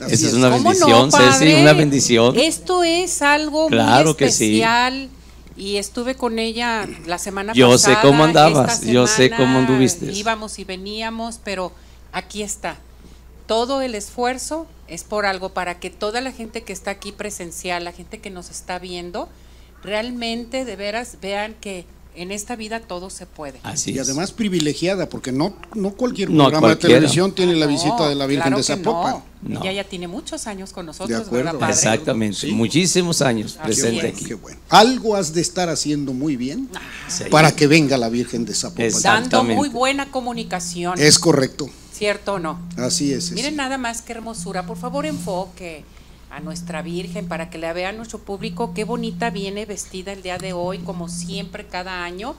Esa 0.08 0.28
es 0.28 0.34
una 0.34 0.50
¿Cómo 0.50 0.64
bendición, 0.70 1.10
no, 1.10 1.18
Ceci, 1.18 1.54
una 1.56 1.74
bendición. 1.74 2.38
Esto 2.40 2.84
es 2.84 3.22
algo 3.22 3.68
Claro 3.68 4.06
muy 4.12 4.14
que 4.16 4.32
sí. 4.32 4.46
especial. 4.62 5.10
Y 5.58 5.76
estuve 5.76 6.16
con 6.16 6.40
ella 6.40 6.88
la 7.06 7.18
semana 7.18 7.52
Yo 7.54 7.70
pasada. 7.70 7.96
sé 7.96 8.02
cómo 8.08 8.24
andabas, 8.24 8.80
yo 8.82 9.08
sé 9.08 9.30
cómo 9.30 9.60
anduviste. 9.60 10.06
Íbamos 10.14 10.58
y 10.58 10.64
veníamos, 10.64 11.40
pero 11.44 11.74
aquí 12.14 12.44
está. 12.44 12.78
Todo 13.46 13.82
el 13.82 13.94
esfuerzo 13.94 14.68
es 14.88 15.04
por 15.04 15.26
algo, 15.26 15.50
para 15.50 15.78
que 15.80 15.90
toda 15.90 16.22
la 16.22 16.32
gente 16.32 16.64
que 16.64 16.72
está 16.72 16.92
aquí 16.92 17.12
presencial, 17.12 17.84
la 17.84 17.92
gente 17.92 18.20
que 18.20 18.30
nos 18.30 18.50
está 18.52 18.80
viendo, 18.80 19.28
realmente 19.84 20.66
de 20.66 20.76
veras 20.76 21.18
vean 21.22 21.56
que 21.60 21.86
en 22.16 22.32
esta 22.32 22.56
vida 22.58 22.82
todo 22.82 23.10
se 23.10 23.26
puede. 23.26 23.60
Así 23.64 23.92
y 23.92 24.00
es. 24.00 24.02
además 24.10 24.32
privilegiada, 24.34 25.08
porque 25.08 25.32
no, 25.32 25.54
no 25.74 25.92
cualquier 25.92 26.30
No 26.30 26.46
programa 26.46 26.70
de 26.70 26.76
televisión 26.76 27.34
tiene 27.34 27.56
la 27.56 27.66
visita 27.66 27.96
No, 27.98 28.10
de 28.10 28.16
la 28.16 28.26
Virgen 28.26 28.42
claro 28.48 28.58
de 28.58 28.62
que 28.64 28.68
Zapopan. 28.68 29.14
no. 29.14 29.24
No. 29.42 29.62
Ella 29.62 29.72
ya 29.72 29.84
tiene 29.86 30.10
muchos 30.10 30.48
años 30.48 30.74
con 30.74 30.86
nosotros, 30.86 31.18
De 31.18 31.26
acuerdo. 31.26 31.46
¿verdad, 31.46 31.60
padre? 31.60 31.74
Exactamente, 31.76 32.36
Sí. 32.36 32.52
muchísimos 32.52 33.22
años 33.22 33.54
Así 33.58 33.64
presente 33.64 34.08
es. 34.10 34.14
aquí. 34.16 34.26
Qué 34.26 34.34
bueno. 34.34 34.60
Algo 34.68 35.16
has 35.16 35.34
de 35.34 35.40
estar 35.40 35.70
haciendo 35.70 36.12
muy 36.12 36.36
bien 36.36 36.68
Sí. 37.08 37.24
para 37.32 37.56
que 37.56 37.68
venga 37.68 37.96
la 37.98 38.10
Virgen 38.10 38.44
de 38.44 38.54
Zapopan. 38.54 38.92
Dando 39.02 39.46
muy 39.46 39.70
buena 39.70 40.12
comunicación. 40.12 41.00
Es 41.00 41.20
correcto. 41.20 41.70
¿Cierto 41.94 42.34
o 42.34 42.40
no? 42.40 42.60
Así 42.76 43.14
es. 43.14 43.32
Miren 43.32 43.52
sí. 43.52 43.56
nada 43.56 43.78
más 43.78 44.02
qué 44.02 44.12
hermosura. 44.12 44.66
Por 44.66 44.78
favor, 44.78 45.06
enfoque 45.06 45.86
a 46.30 46.40
nuestra 46.40 46.82
Virgen 46.82 47.28
para 47.28 47.50
que 47.50 47.58
la 47.58 47.74
vea 47.74 47.92
nuestro 47.92 48.20
público. 48.20 48.74
Qué 48.74 48.84
bonita 48.84 49.30
viene 49.30 49.66
vestida 49.66 50.14
el 50.14 50.22
día 50.22 50.38
de 50.38 50.54
hoy, 50.54 50.80
como 50.80 51.10
siempre 51.10 51.66
cada 51.66 52.04
año. 52.04 52.36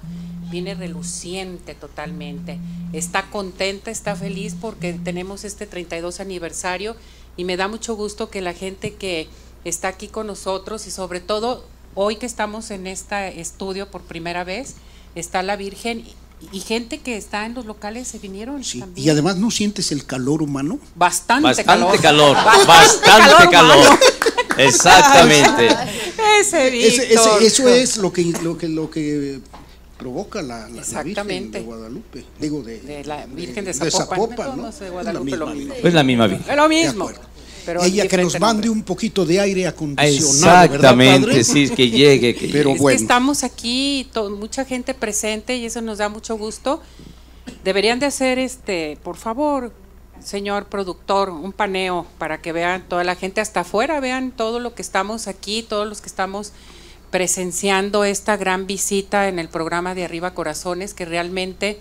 Viene 0.51 0.75
reluciente 0.75 1.75
totalmente. 1.75 2.59
Está 2.93 3.31
contenta, 3.31 3.91
está 3.91 4.17
feliz 4.17 4.57
porque 4.61 4.93
tenemos 4.95 5.45
este 5.45 5.67
32 5.67 6.21
aniversario 6.21 6.97
y 7.37 7.45
me 7.45 7.57
da 7.57 7.69
mucho 7.69 7.95
gusto 7.95 8.31
que 8.31 8.41
la 8.41 8.53
gente 8.53 8.95
que 8.95 9.29
está 9.65 9.89
aquí 9.89 10.09
con 10.09 10.27
nosotros 10.27 10.87
y 10.87 10.91
sobre 10.91 11.21
todo 11.21 11.65
hoy 11.95 12.17
que 12.17 12.27
estamos 12.27 12.71
en 12.71 12.87
este 12.87 13.41
estudio 13.41 13.91
por 13.91 14.03
primera 14.03 14.45
vez, 14.45 14.77
está 15.15 15.43
la 15.43 15.57
Virgen 15.57 16.05
y, 16.53 16.61
gente 16.61 16.99
que 16.99 17.17
está 17.17 17.47
en 17.47 17.55
los 17.55 17.67
locales 17.67 18.09
se 18.09 18.19
vinieron 18.19 18.63
Sí. 18.65 18.81
también. 18.81 19.07
Y 19.07 19.11
además 19.11 19.37
no 19.37 19.51
sientes 19.51 19.93
el 19.93 20.05
calor 20.07 20.43
humano. 20.43 20.79
Bastante, 20.95 21.45
Bastante 21.49 21.99
calor. 22.01 22.01
calor, 22.01 22.37
bastante 22.67 23.49
calor. 23.51 23.77
humano. 23.79 23.99
Exactamente. 24.59 25.69
Ese 26.41 26.69
Ese- 26.87 27.13
ese- 27.15 27.47
eso 27.47 27.69
es 27.69 27.97
lo 27.97 28.13
que, 28.13 28.25
lo 28.43 28.57
que, 28.59 28.69
lo 28.69 28.91
que 28.91 29.41
provoca 29.99 30.41
la, 30.43 30.69
la- 30.69 30.83
la 30.93 31.03
Virgen 31.03 31.51
de 31.51 31.61
Guadalupe. 31.61 32.25
Digo, 32.39 32.63
de, 32.63 32.81
De 32.81 33.05
la 33.05 33.27
Virgen 33.27 33.65
de 33.65 33.73
de 33.73 33.91
Zapopan. 33.91 34.19
Zapopan, 34.37 34.57
¿no? 34.57 34.63
De 34.65 34.71
Es 34.71 34.81
la 34.81 34.89
Guadalupe 34.91 35.37
lo 35.37 35.47
misma 35.47 35.55
mismo. 35.55 35.75
Es 35.89 35.95
la 35.95 36.03
misma 36.03 36.27
Virgen. 36.27 36.51
Es 36.51 36.57
lo 36.57 36.69
mismo. 36.69 37.11
Pero 37.65 37.83
Ella 37.83 38.07
que 38.09 38.17
nos 38.19 38.39
mande 38.41 38.67
nombre. 38.67 38.71
un 38.71 38.83
poquito 38.83 39.25
de 39.25 39.41
aire 39.41 39.67
acondicionado. 39.67 40.65
Exactamente, 40.65 41.27
¿verdad, 41.27 41.45
padre? 41.45 41.45
sí, 41.45 41.71
que 41.71 41.91
llegue. 41.91 42.35
Que 42.35 42.49
Pero 42.53 42.71
es 42.73 42.79
bueno. 42.79 42.97
que 42.97 43.03
estamos 43.03 43.45
aquí, 43.45 44.09
mucha 44.39 44.65
gente 44.65 44.95
presente 44.95 45.57
y 45.57 45.67
eso 45.67 45.81
nos 45.81 45.99
da 45.99 46.09
mucho 46.09 46.37
gusto. 46.37 46.81
Deberían 47.65 47.99
de 47.99 48.07
hacer 48.07 48.39
este, 48.39 48.99
por 49.03 49.17
favor, 49.17 49.73
señor 50.23 50.67
productor, 50.67 51.31
un 51.31 51.53
paneo 51.53 52.07
para 52.19 52.41
que 52.41 52.53
vean 52.53 52.85
toda 52.89 53.05
la 53.05 53.17
gente 53.17 53.41
hasta 53.41 53.61
afuera, 53.61 54.01
vean 54.01 54.33
todo 54.33 54.61
lo 54.61 54.75
que 54.75 54.83
estamos 54.83 55.27
aquí, 55.29 55.63
todos 55.63 55.89
los 55.89 56.01
que 56.01 56.09
estamos 56.09 56.53
presenciando 57.11 58.05
esta 58.05 58.37
gran 58.37 58.67
visita 58.67 59.29
en 59.29 59.39
el 59.39 59.49
programa 59.49 59.95
de 59.95 60.05
Arriba 60.05 60.33
Corazones, 60.33 60.95
que 60.95 61.05
realmente 61.05 61.81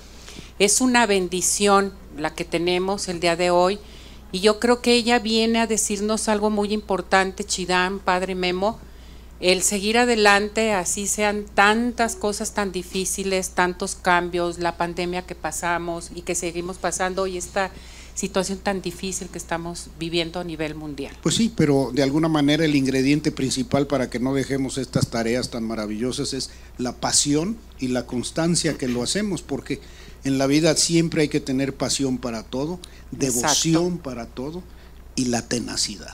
es 0.58 0.82
una 0.82 1.06
bendición 1.06 1.94
la 2.18 2.34
que 2.34 2.46
tenemos 2.46 3.08
el 3.08 3.20
día 3.20 3.36
de 3.36 3.52
hoy. 3.52 3.80
Y 4.32 4.42
yo 4.42 4.60
creo 4.60 4.82
que 4.82 4.94
ella 4.94 5.20
viene 5.20 5.60
a 5.60 5.68
decirnos 5.68 6.30
algo 6.30 6.50
muy 6.50 6.74
importante, 6.74 7.44
Chidán, 7.44 8.00
Padre 8.00 8.36
Memo, 8.36 8.80
el 9.40 9.62
seguir 9.64 9.98
adelante, 9.98 10.74
así 10.74 11.08
sean 11.08 11.46
tantas 11.54 12.16
cosas 12.16 12.54
tan 12.54 12.72
difíciles, 12.72 13.52
tantos 13.52 13.96
cambios, 13.96 14.60
la 14.60 14.76
pandemia 14.76 15.26
que 15.26 15.34
pasamos 15.34 16.12
y 16.14 16.22
que 16.24 16.36
seguimos 16.36 16.78
pasando 16.78 17.26
y 17.26 17.38
esta 17.38 17.72
situación 18.16 18.60
tan 18.60 18.82
difícil 18.82 19.30
que 19.30 19.38
estamos 19.38 19.88
viviendo 19.98 20.42
a 20.42 20.44
nivel 20.44 20.76
mundial. 20.76 21.16
Pues 21.24 21.36
sí, 21.36 21.54
pero 21.56 21.92
de 21.94 22.04
alguna 22.04 22.28
manera 22.28 22.66
el 22.66 22.76
ingrediente 22.76 23.32
principal 23.32 23.88
para 23.88 24.10
que 24.10 24.20
no 24.20 24.34
dejemos 24.34 24.78
estas 24.78 25.10
tareas 25.10 25.50
tan 25.50 25.64
maravillosas 25.64 26.34
es 26.34 26.50
la 26.78 26.92
pasión 26.98 27.58
y 27.80 27.88
la 27.88 28.06
constancia 28.06 28.78
que 28.78 28.90
lo 28.90 29.04
hacemos, 29.04 29.42
porque 29.42 29.80
en 30.24 30.38
la 30.38 30.48
vida 30.48 30.76
siempre 30.76 31.24
hay 31.24 31.28
que 31.30 31.40
tener 31.40 31.74
pasión 31.76 32.18
para 32.18 32.44
todo, 32.44 32.80
devoción 33.12 33.98
para 33.98 34.26
todo 34.28 34.64
y 35.16 35.26
la 35.26 35.42
tenacidad. 35.48 36.14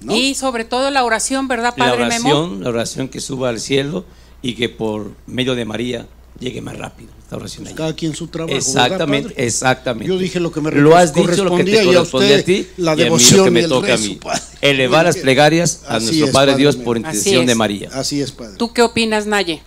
¿no? 0.00 0.14
Y 0.14 0.34
sobre 0.34 0.64
todo 0.64 0.90
la 0.90 1.04
oración, 1.04 1.48
¿verdad, 1.48 1.74
La 1.76 1.86
Padre 1.90 2.06
Memo? 2.06 2.28
oración, 2.30 2.62
la 2.62 2.68
oración 2.70 3.08
que 3.08 3.20
suba 3.20 3.48
al 3.48 3.60
cielo 3.60 4.04
y 4.42 4.54
que 4.54 4.68
por 4.68 5.12
medio 5.26 5.54
de 5.54 5.64
María 5.64 6.06
llegue 6.38 6.60
más 6.60 6.76
rápido. 6.78 7.10
Esta 7.20 7.36
oración 7.36 7.66
ahí. 7.66 7.74
Cada 7.74 7.94
quien 7.94 8.14
su 8.14 8.28
trabajo. 8.28 8.54
¿verdad, 8.54 8.68
Exactamente, 8.68 9.30
padre? 9.30 9.46
exactamente. 9.46 10.08
Yo 10.08 10.18
dije 10.18 10.40
lo 10.40 10.52
que 10.52 10.60
me 10.60 10.70
Lo 10.70 10.96
has 10.96 11.12
dicho, 11.12 11.44
lo 11.44 11.56
que 11.56 11.64
te 11.64 11.80
a 11.80 11.84
corresponde 11.84 12.34
a 12.34 12.38
usted 12.38 12.44
ti 12.44 12.66
la 12.78 12.92
y 12.92 12.94
a 12.94 12.96
mí 12.96 12.98
lo 13.00 13.04
devoción 13.04 13.44
que 13.44 13.50
me 13.50 13.60
el 13.60 13.68
toca 13.68 13.88
a 13.88 13.96
rezo, 13.96 14.08
mí. 14.08 14.14
padre. 14.22 14.40
Elevar 14.60 15.04
las 15.04 15.16
plegarias 15.16 15.82
a 15.88 15.96
Así 15.96 16.06
nuestro 16.06 16.26
es, 16.26 16.32
Padre 16.32 16.56
Dios 16.56 16.76
por 16.76 16.96
intercesión 16.96 17.44
de. 17.46 17.54
María. 17.54 17.90
Así 17.92 18.20
es, 18.20 18.32
padre. 18.32 18.56
¿Tú 18.56 18.72
qué 18.72 18.82
opinas, 18.82 19.26
Naye? 19.26 19.62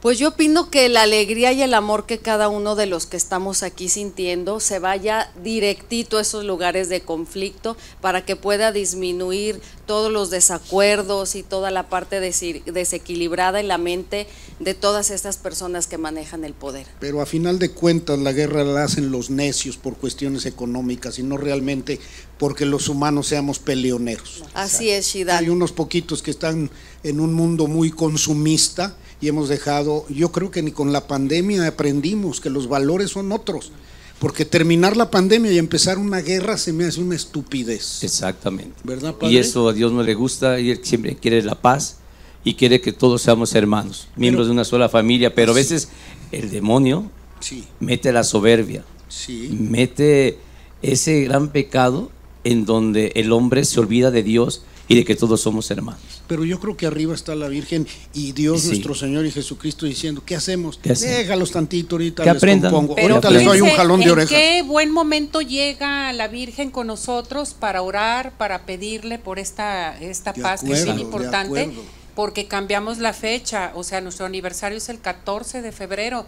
Pues 0.00 0.18
yo 0.18 0.28
opino 0.28 0.70
que 0.70 0.88
la 0.88 1.02
alegría 1.02 1.52
y 1.52 1.60
el 1.60 1.74
amor 1.74 2.06
que 2.06 2.16
cada 2.16 2.48
uno 2.48 2.74
de 2.74 2.86
los 2.86 3.04
que 3.04 3.18
estamos 3.18 3.62
aquí 3.62 3.90
sintiendo 3.90 4.58
se 4.58 4.78
vaya 4.78 5.30
directito 5.42 6.16
a 6.16 6.22
esos 6.22 6.42
lugares 6.42 6.88
de 6.88 7.02
conflicto 7.02 7.76
para 8.00 8.24
que 8.24 8.34
pueda 8.34 8.72
disminuir 8.72 9.60
todos 9.84 10.10
los 10.10 10.30
desacuerdos 10.30 11.34
y 11.34 11.42
toda 11.42 11.70
la 11.70 11.90
parte 11.90 12.18
desequilibrada 12.18 13.60
en 13.60 13.68
la 13.68 13.76
mente 13.76 14.26
de 14.58 14.72
todas 14.72 15.10
estas 15.10 15.36
personas 15.36 15.86
que 15.86 15.98
manejan 15.98 16.44
el 16.44 16.54
poder. 16.54 16.86
Pero 16.98 17.20
a 17.20 17.26
final 17.26 17.58
de 17.58 17.70
cuentas 17.70 18.18
la 18.18 18.32
guerra 18.32 18.64
la 18.64 18.84
hacen 18.84 19.10
los 19.10 19.28
necios 19.28 19.76
por 19.76 19.98
cuestiones 19.98 20.46
económicas 20.46 21.18
y 21.18 21.24
no 21.24 21.36
realmente 21.36 22.00
porque 22.38 22.64
los 22.64 22.88
humanos 22.88 23.26
seamos 23.26 23.58
peleoneros. 23.58 24.44
Así 24.54 24.88
es, 24.88 25.08
Shidal. 25.08 25.44
Hay 25.44 25.50
unos 25.50 25.72
poquitos 25.72 26.22
que 26.22 26.30
están 26.30 26.70
en 27.02 27.20
un 27.20 27.34
mundo 27.34 27.66
muy 27.66 27.90
consumista 27.90 28.96
y 29.20 29.28
hemos 29.28 29.48
dejado, 29.48 30.06
yo 30.08 30.32
creo 30.32 30.50
que 30.50 30.62
ni 30.62 30.72
con 30.72 30.92
la 30.92 31.06
pandemia 31.06 31.66
aprendimos 31.66 32.40
que 32.40 32.50
los 32.50 32.68
valores 32.68 33.10
son 33.10 33.32
otros, 33.32 33.72
porque 34.18 34.44
terminar 34.44 34.96
la 34.96 35.10
pandemia 35.10 35.52
y 35.52 35.58
empezar 35.58 35.98
una 35.98 36.20
guerra 36.20 36.56
se 36.56 36.72
me 36.72 36.84
hace 36.84 37.00
una 37.00 37.16
estupidez. 37.16 38.02
Exactamente. 38.02 38.76
¿Verdad, 38.84 39.14
padre? 39.14 39.32
Y 39.34 39.38
eso 39.38 39.68
a 39.68 39.72
Dios 39.72 39.92
no 39.92 40.02
le 40.02 40.14
gusta 40.14 40.60
y 40.60 40.70
Él 40.70 40.80
siempre 40.82 41.16
quiere 41.16 41.42
la 41.42 41.54
paz 41.54 41.98
y 42.44 42.54
quiere 42.54 42.80
que 42.80 42.92
todos 42.92 43.22
seamos 43.22 43.54
hermanos, 43.54 44.08
miembros 44.16 44.46
de 44.46 44.52
una 44.52 44.64
sola 44.64 44.88
familia, 44.88 45.34
pero 45.34 45.52
a 45.52 45.54
veces 45.54 45.88
el 46.32 46.50
demonio 46.50 47.10
Sí, 47.40 47.64
mete 47.80 48.12
la 48.12 48.22
soberbia, 48.22 48.84
sí. 49.08 49.48
mete 49.58 50.38
ese 50.82 51.22
gran 51.22 51.48
pecado 51.48 52.10
en 52.44 52.64
donde 52.66 53.12
el 53.16 53.32
hombre 53.32 53.64
se 53.64 53.80
olvida 53.80 54.10
de 54.10 54.22
Dios 54.22 54.62
y 54.90 54.96
de 54.96 55.04
que 55.04 55.14
todos 55.14 55.40
somos 55.40 55.70
hermanos. 55.70 56.00
Pero 56.26 56.44
yo 56.44 56.58
creo 56.58 56.76
que 56.76 56.84
arriba 56.84 57.14
está 57.14 57.36
la 57.36 57.46
Virgen 57.46 57.86
y 58.12 58.32
Dios 58.32 58.62
Sí. 58.62 58.68
nuestro 58.70 58.96
Señor 58.96 59.24
y 59.24 59.30
Jesucristo 59.30 59.86
diciendo, 59.86 60.20
¿qué 60.26 60.34
hacemos? 60.34 60.78
¿Qué 60.82 60.90
hacemos? 60.92 61.16
Déjalos 61.18 61.52
tantito 61.52 61.94
ahorita, 61.94 62.24
Que 62.24 62.30
les 62.30 62.36
aprendan. 62.38 62.72
compongo. 62.72 62.96
Pero 62.96 63.14
ahorita 63.14 63.30
les 63.30 63.44
doy 63.44 63.60
un 63.60 63.70
jalón 63.70 64.00
de 64.00 64.06
en 64.06 64.10
orejas. 64.10 64.30
qué 64.30 64.62
buen 64.66 64.90
momento 64.90 65.40
llega 65.42 66.12
la 66.12 66.26
Virgen 66.26 66.72
con 66.72 66.88
nosotros 66.88 67.54
para 67.54 67.82
orar, 67.82 68.32
para 68.36 68.66
pedirle 68.66 69.20
por 69.20 69.38
esta, 69.38 69.96
esta 70.00 70.32
De 70.32 70.42
paz 70.42 70.62
que 70.64 70.72
es 70.72 70.84
bien 70.84 70.98
importante, 70.98 71.70
porque 72.16 72.48
cambiamos 72.48 72.98
la 72.98 73.12
fecha, 73.12 73.70
o 73.76 73.84
sea, 73.84 74.00
nuestro 74.00 74.26
aniversario 74.26 74.76
es 74.78 74.88
el 74.88 74.98
14 75.00 75.62
de 75.62 75.70
febrero. 75.70 76.26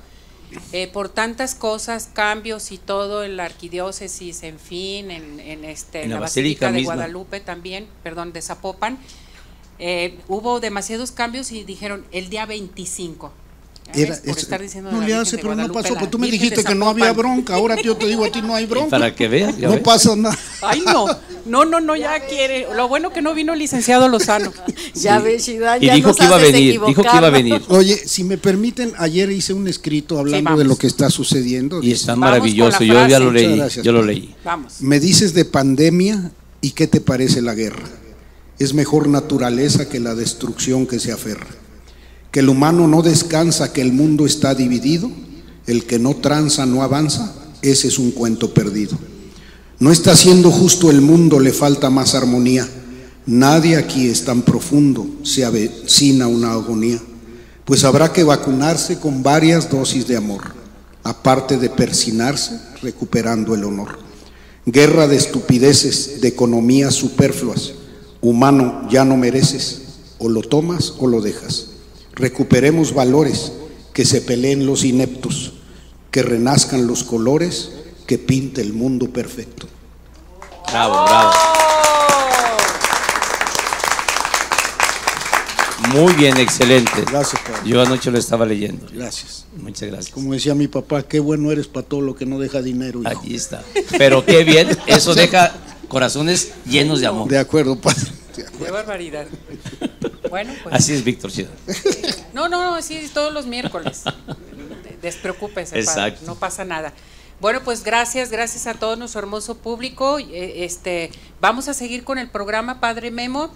Eh, 0.72 0.88
por 0.88 1.09
tantas 1.09 1.55
cosas, 1.55 2.09
cambios 2.12 2.72
y 2.72 2.78
todo 2.78 3.24
en 3.24 3.36
la 3.36 3.44
arquidiócesis, 3.44 4.42
en 4.42 4.59
fin, 4.59 5.11
en, 5.11 5.40
en 5.40 5.64
este, 5.64 6.03
En 6.03 6.11
la 6.11 6.16
la 6.16 6.20
basílica 6.22 6.66
Basílica 6.66 6.72
de. 6.72 6.84
Guadalupe 6.84 7.40
también, 7.40 7.86
perdón, 8.03 8.32
de 8.32 8.42
Zapopan, 8.42 8.98
eh, 9.78 10.18
hubo 10.28 10.61
demasiados 10.61 11.11
cambios 11.11 11.50
y 11.53 11.64
dijeron 11.64 12.05
el 12.12 12.28
día 12.30 12.46
25. 12.46 13.32
Por 13.85 14.01
es- 14.01 14.22
estar 14.39 14.61
diciendo 14.62 14.91
no 14.91 15.01
le 15.03 15.14
hace, 15.14 15.37
pero 15.39 15.55
no 15.55 15.70
pasó. 15.70 15.95
Pues 15.95 16.11
tú 16.11 16.18
me 16.18 16.30
dijiste 16.30 16.64
que 16.64 16.74
no 16.74 16.89
había 16.89 17.12
bronca. 17.12 17.55
Ahora 17.55 17.76
yo 17.80 17.97
te 17.97 18.07
digo 18.07 18.24
a 18.24 18.30
ti 18.33 18.41
no 18.41 18.55
hay 18.55 18.64
bronca. 18.72 18.91
Para 18.91 19.14
que 19.14 19.28
veas, 19.28 19.57
ya 19.59 19.68
No 19.68 19.74
ves. 19.74 19.83
pasa 19.83 20.16
nada. 20.16 20.39
Ay, 20.62 20.83
no, 20.87 21.07
no, 21.45 21.64
no, 21.66 21.80
no, 21.80 21.95
ya 21.95 22.18
quiere. 22.26 22.66
Lo 22.74 22.89
bueno 22.89 23.12
que 23.12 23.20
no 23.20 23.35
vino 23.35 23.53
el 23.53 23.59
licenciado 23.59 24.09
Lozano. 24.09 24.53
Ya 24.95 25.18
ves, 25.18 25.49
Y 25.49 25.59
ya 25.59 25.95
dijo 25.95 26.09
nos 26.09 26.16
que 26.18 26.24
iba 26.26 26.37
a 26.37 26.39
venir, 26.39 26.80
dijo 26.87 27.03
que 27.03 27.16
iba 27.16 27.26
a 27.26 27.30
venir. 27.30 27.62
Oye, 27.68 27.97
si 27.97 28.24
me 28.24 28.37
permiten, 28.39 28.93
ayer 28.99 29.30
hice 29.30 29.53
un 29.55 29.66
escrito 29.66 30.18
hablando 30.18 30.57
de 30.57 30.64
lo 30.64 30.76
que 30.76 30.87
está 30.87 31.09
sucediendo. 31.11 31.83
Y 31.83 31.93
está 31.93 32.14
maravilloso, 32.14 32.85
yo 32.85 32.95
ya 33.09 33.18
lo 33.18 33.30
leí, 33.33 33.57
gracias, 33.57 33.85
yo 33.85 33.93
lo 33.93 34.03
leí. 34.03 34.35
Vamos. 34.45 34.80
Me 34.80 35.01
dices 35.01 35.33
de 35.35 35.45
pandemia 35.45 36.30
y 36.61 36.70
qué 36.72 36.87
te 36.87 37.01
parece 37.01 37.43
la 37.43 37.55
guerra. 37.55 37.83
Es 38.59 38.74
mejor 38.74 39.09
naturaleza 39.09 39.89
que 39.89 39.99
la 39.99 40.14
destrucción 40.14 40.87
que 40.87 40.99
se 41.01 41.11
aferra. 41.11 41.47
Que 42.33 42.41
el 42.41 42.49
humano 42.49 42.89
no 42.89 43.03
descansa, 43.03 43.72
que 43.72 43.83
el 43.83 43.93
mundo 43.93 44.26
está 44.26 44.57
dividido. 44.57 45.09
El 45.66 45.85
que 45.85 46.01
no 46.01 46.16
tranza 46.16 46.66
no 46.66 46.83
avanza. 46.83 47.33
Ese 47.62 47.87
es 47.87 48.01
un 48.01 48.11
cuento 48.11 48.53
perdido. 48.53 48.99
No 49.78 49.91
está 49.91 50.16
siendo 50.16 50.51
justo 50.51 50.91
el 50.91 51.01
mundo, 51.01 51.41
le 51.41 51.53
falta 51.53 51.91
más 51.91 52.14
armonía. 52.14 52.68
Nadie 53.26 53.76
aquí 53.76 54.09
es 54.09 54.24
tan 54.24 54.43
profundo, 54.43 55.07
se 55.22 55.45
avecina 55.45 56.26
una 56.26 56.53
agonía. 56.53 57.01
Pues 57.64 57.85
habrá 57.85 58.12
que 58.12 58.24
vacunarse 58.24 58.99
con 58.99 59.22
varias 59.22 59.70
dosis 59.70 60.07
de 60.09 60.16
amor, 60.16 60.43
aparte 61.05 61.57
de 61.57 61.68
persinarse, 61.68 62.61
recuperando 62.80 63.55
el 63.55 63.64
honor. 63.64 63.99
Guerra 64.66 65.07
de 65.07 65.16
estupideces, 65.16 66.20
de 66.20 66.28
economías 66.28 66.95
superfluas. 66.95 67.72
Humano, 68.20 68.89
ya 68.89 69.05
no 69.05 69.16
mereces, 69.16 69.83
o 70.18 70.28
lo 70.28 70.43
tomas 70.43 70.95
o 70.99 71.07
lo 71.07 71.20
dejas. 71.20 71.71
Recuperemos 72.14 72.94
valores, 72.94 73.52
que 73.92 74.04
se 74.04 74.20
peleen 74.20 74.66
los 74.66 74.84
ineptos, 74.84 75.54
que 76.10 76.22
renazcan 76.22 76.86
los 76.86 77.04
colores, 77.04 77.72
que 78.06 78.18
pinte 78.18 78.60
el 78.60 78.72
mundo 78.72 79.10
perfecto. 79.10 79.66
Bravo, 80.68 81.04
bravo. 81.04 81.30
Muy 85.92 86.12
bien, 86.14 86.36
excelente. 86.38 87.02
Gracias, 87.10 87.40
padre. 87.42 87.68
Yo 87.68 87.82
anoche 87.82 88.10
lo 88.10 88.18
estaba 88.18 88.46
leyendo. 88.46 88.86
Gracias. 88.92 89.46
Muchas 89.56 89.88
gracias. 89.90 90.14
Como 90.14 90.32
decía 90.32 90.54
mi 90.54 90.68
papá, 90.68 91.02
qué 91.02 91.20
bueno 91.20 91.50
eres 91.52 91.66
para 91.66 91.86
todo 91.86 92.00
lo 92.00 92.14
que 92.14 92.24
no 92.24 92.38
deja 92.38 92.62
dinero. 92.62 93.00
hijo. 93.00 93.08
Allí 93.08 93.34
está. 93.34 93.62
Pero 93.98 94.24
qué 94.24 94.44
bien, 94.44 94.68
eso 94.86 95.14
deja 95.16 95.52
corazones 95.88 96.52
llenos 96.66 97.00
de 97.00 97.06
amor. 97.06 97.28
De 97.28 97.38
acuerdo, 97.38 97.76
padre. 97.76 98.04
De 98.36 98.42
acuerdo. 98.44 98.64
Qué 98.64 98.70
barbaridad. 98.70 99.26
Bueno, 100.30 100.52
pues. 100.62 100.74
Así 100.74 100.92
es, 100.92 101.04
Víctor 101.04 101.30
Chida. 101.30 101.50
No, 102.32 102.48
no, 102.48 102.62
no, 102.74 102.80
sí, 102.80 103.10
todos 103.12 103.32
los 103.32 103.46
miércoles. 103.46 104.04
Despreocúpese, 105.02 105.82
padre, 105.84 106.16
no 106.24 106.34
pasa 106.36 106.64
nada. 106.64 106.94
Bueno, 107.40 107.60
pues 107.62 107.82
gracias, 107.82 108.30
gracias 108.30 108.66
a 108.66 108.74
todo 108.74 108.96
nuestro 108.96 109.18
hermoso 109.20 109.58
público. 109.58 110.18
Eh, 110.18 110.64
Este, 110.64 111.10
vamos 111.40 111.68
a 111.68 111.74
seguir 111.74 112.04
con 112.04 112.18
el 112.18 112.30
programa 112.30 112.80
Padre 112.80 113.10
Memo. 113.10 113.50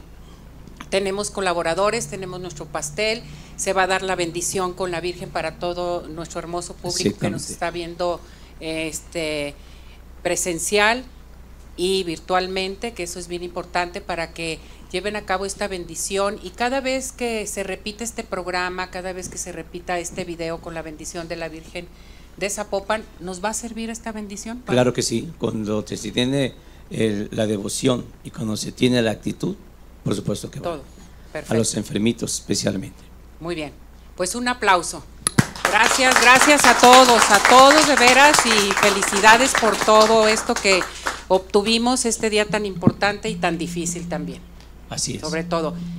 Tenemos 0.90 1.30
colaboradores, 1.30 2.08
tenemos 2.08 2.40
nuestro 2.40 2.66
pastel, 2.66 3.22
se 3.56 3.72
va 3.72 3.84
a 3.84 3.86
dar 3.86 4.02
la 4.02 4.14
bendición 4.14 4.74
con 4.74 4.90
la 4.90 5.00
Virgen 5.00 5.30
para 5.30 5.58
todo 5.58 6.06
nuestro 6.08 6.38
hermoso 6.40 6.74
público 6.74 7.18
que 7.18 7.30
nos 7.30 7.48
está 7.48 7.70
viendo 7.70 8.20
este 8.60 9.54
presencial 10.22 11.04
y 11.76 12.04
virtualmente, 12.04 12.92
que 12.92 13.02
eso 13.02 13.18
es 13.18 13.28
bien 13.28 13.42
importante 13.42 14.00
para 14.00 14.32
que 14.32 14.58
lleven 14.92 15.16
a 15.16 15.22
cabo 15.22 15.44
esta 15.46 15.68
bendición 15.68 16.38
y 16.42 16.50
cada 16.50 16.80
vez 16.80 17.12
que 17.12 17.46
se 17.46 17.62
repite 17.62 18.04
este 18.04 18.24
programa, 18.24 18.90
cada 18.90 19.12
vez 19.12 19.28
que 19.28 19.38
se 19.38 19.52
repita 19.52 19.98
este 19.98 20.24
video 20.24 20.60
con 20.60 20.74
la 20.74 20.82
bendición 20.82 21.28
de 21.28 21.36
la 21.36 21.48
Virgen 21.48 21.86
de 22.36 22.48
Zapopan, 22.50 23.02
¿nos 23.20 23.42
va 23.44 23.50
a 23.50 23.54
servir 23.54 23.90
esta 23.90 24.12
bendición? 24.12 24.58
padre? 24.60 24.74
Claro 24.76 24.92
que 24.92 25.02
sí, 25.02 25.30
cuando 25.38 25.84
se 25.86 25.96
tiene 26.12 26.54
el- 26.90 27.28
la 27.32 27.46
devoción 27.46 28.04
y 28.24 28.30
cuando 28.30 28.56
se 28.56 28.72
tiene 28.72 29.02
la 29.02 29.10
actitud, 29.10 29.56
por 30.04 30.14
supuesto 30.14 30.50
que 30.50 30.60
va. 30.60 30.64
Todo. 30.64 30.82
A 30.82 31.32
Perfecto. 31.32 31.54
los 31.58 31.74
enfermitos 31.76 32.34
especialmente. 32.40 33.02
Muy 33.40 33.54
bien. 33.54 33.72
Pues 34.16 34.34
un 34.34 34.48
aplauso. 34.48 35.04
Gracias, 35.70 36.20
gracias 36.20 36.64
a 36.64 36.74
todos, 36.78 37.30
a 37.30 37.38
todos 37.48 37.86
de 37.86 37.96
veras 37.96 38.36
y 38.46 38.72
felicidades 38.72 39.52
por 39.60 39.76
todo 39.76 40.26
esto 40.28 40.54
que 40.54 40.80
obtuvimos 41.28 42.04
este 42.04 42.30
día 42.30 42.46
tan 42.46 42.64
importante 42.66 43.28
y 43.28 43.34
tan 43.34 43.58
difícil 43.58 44.08
también, 44.08 44.40
Así 44.90 45.16
es. 45.16 45.20
sobre 45.20 45.44
todo. 45.44 45.74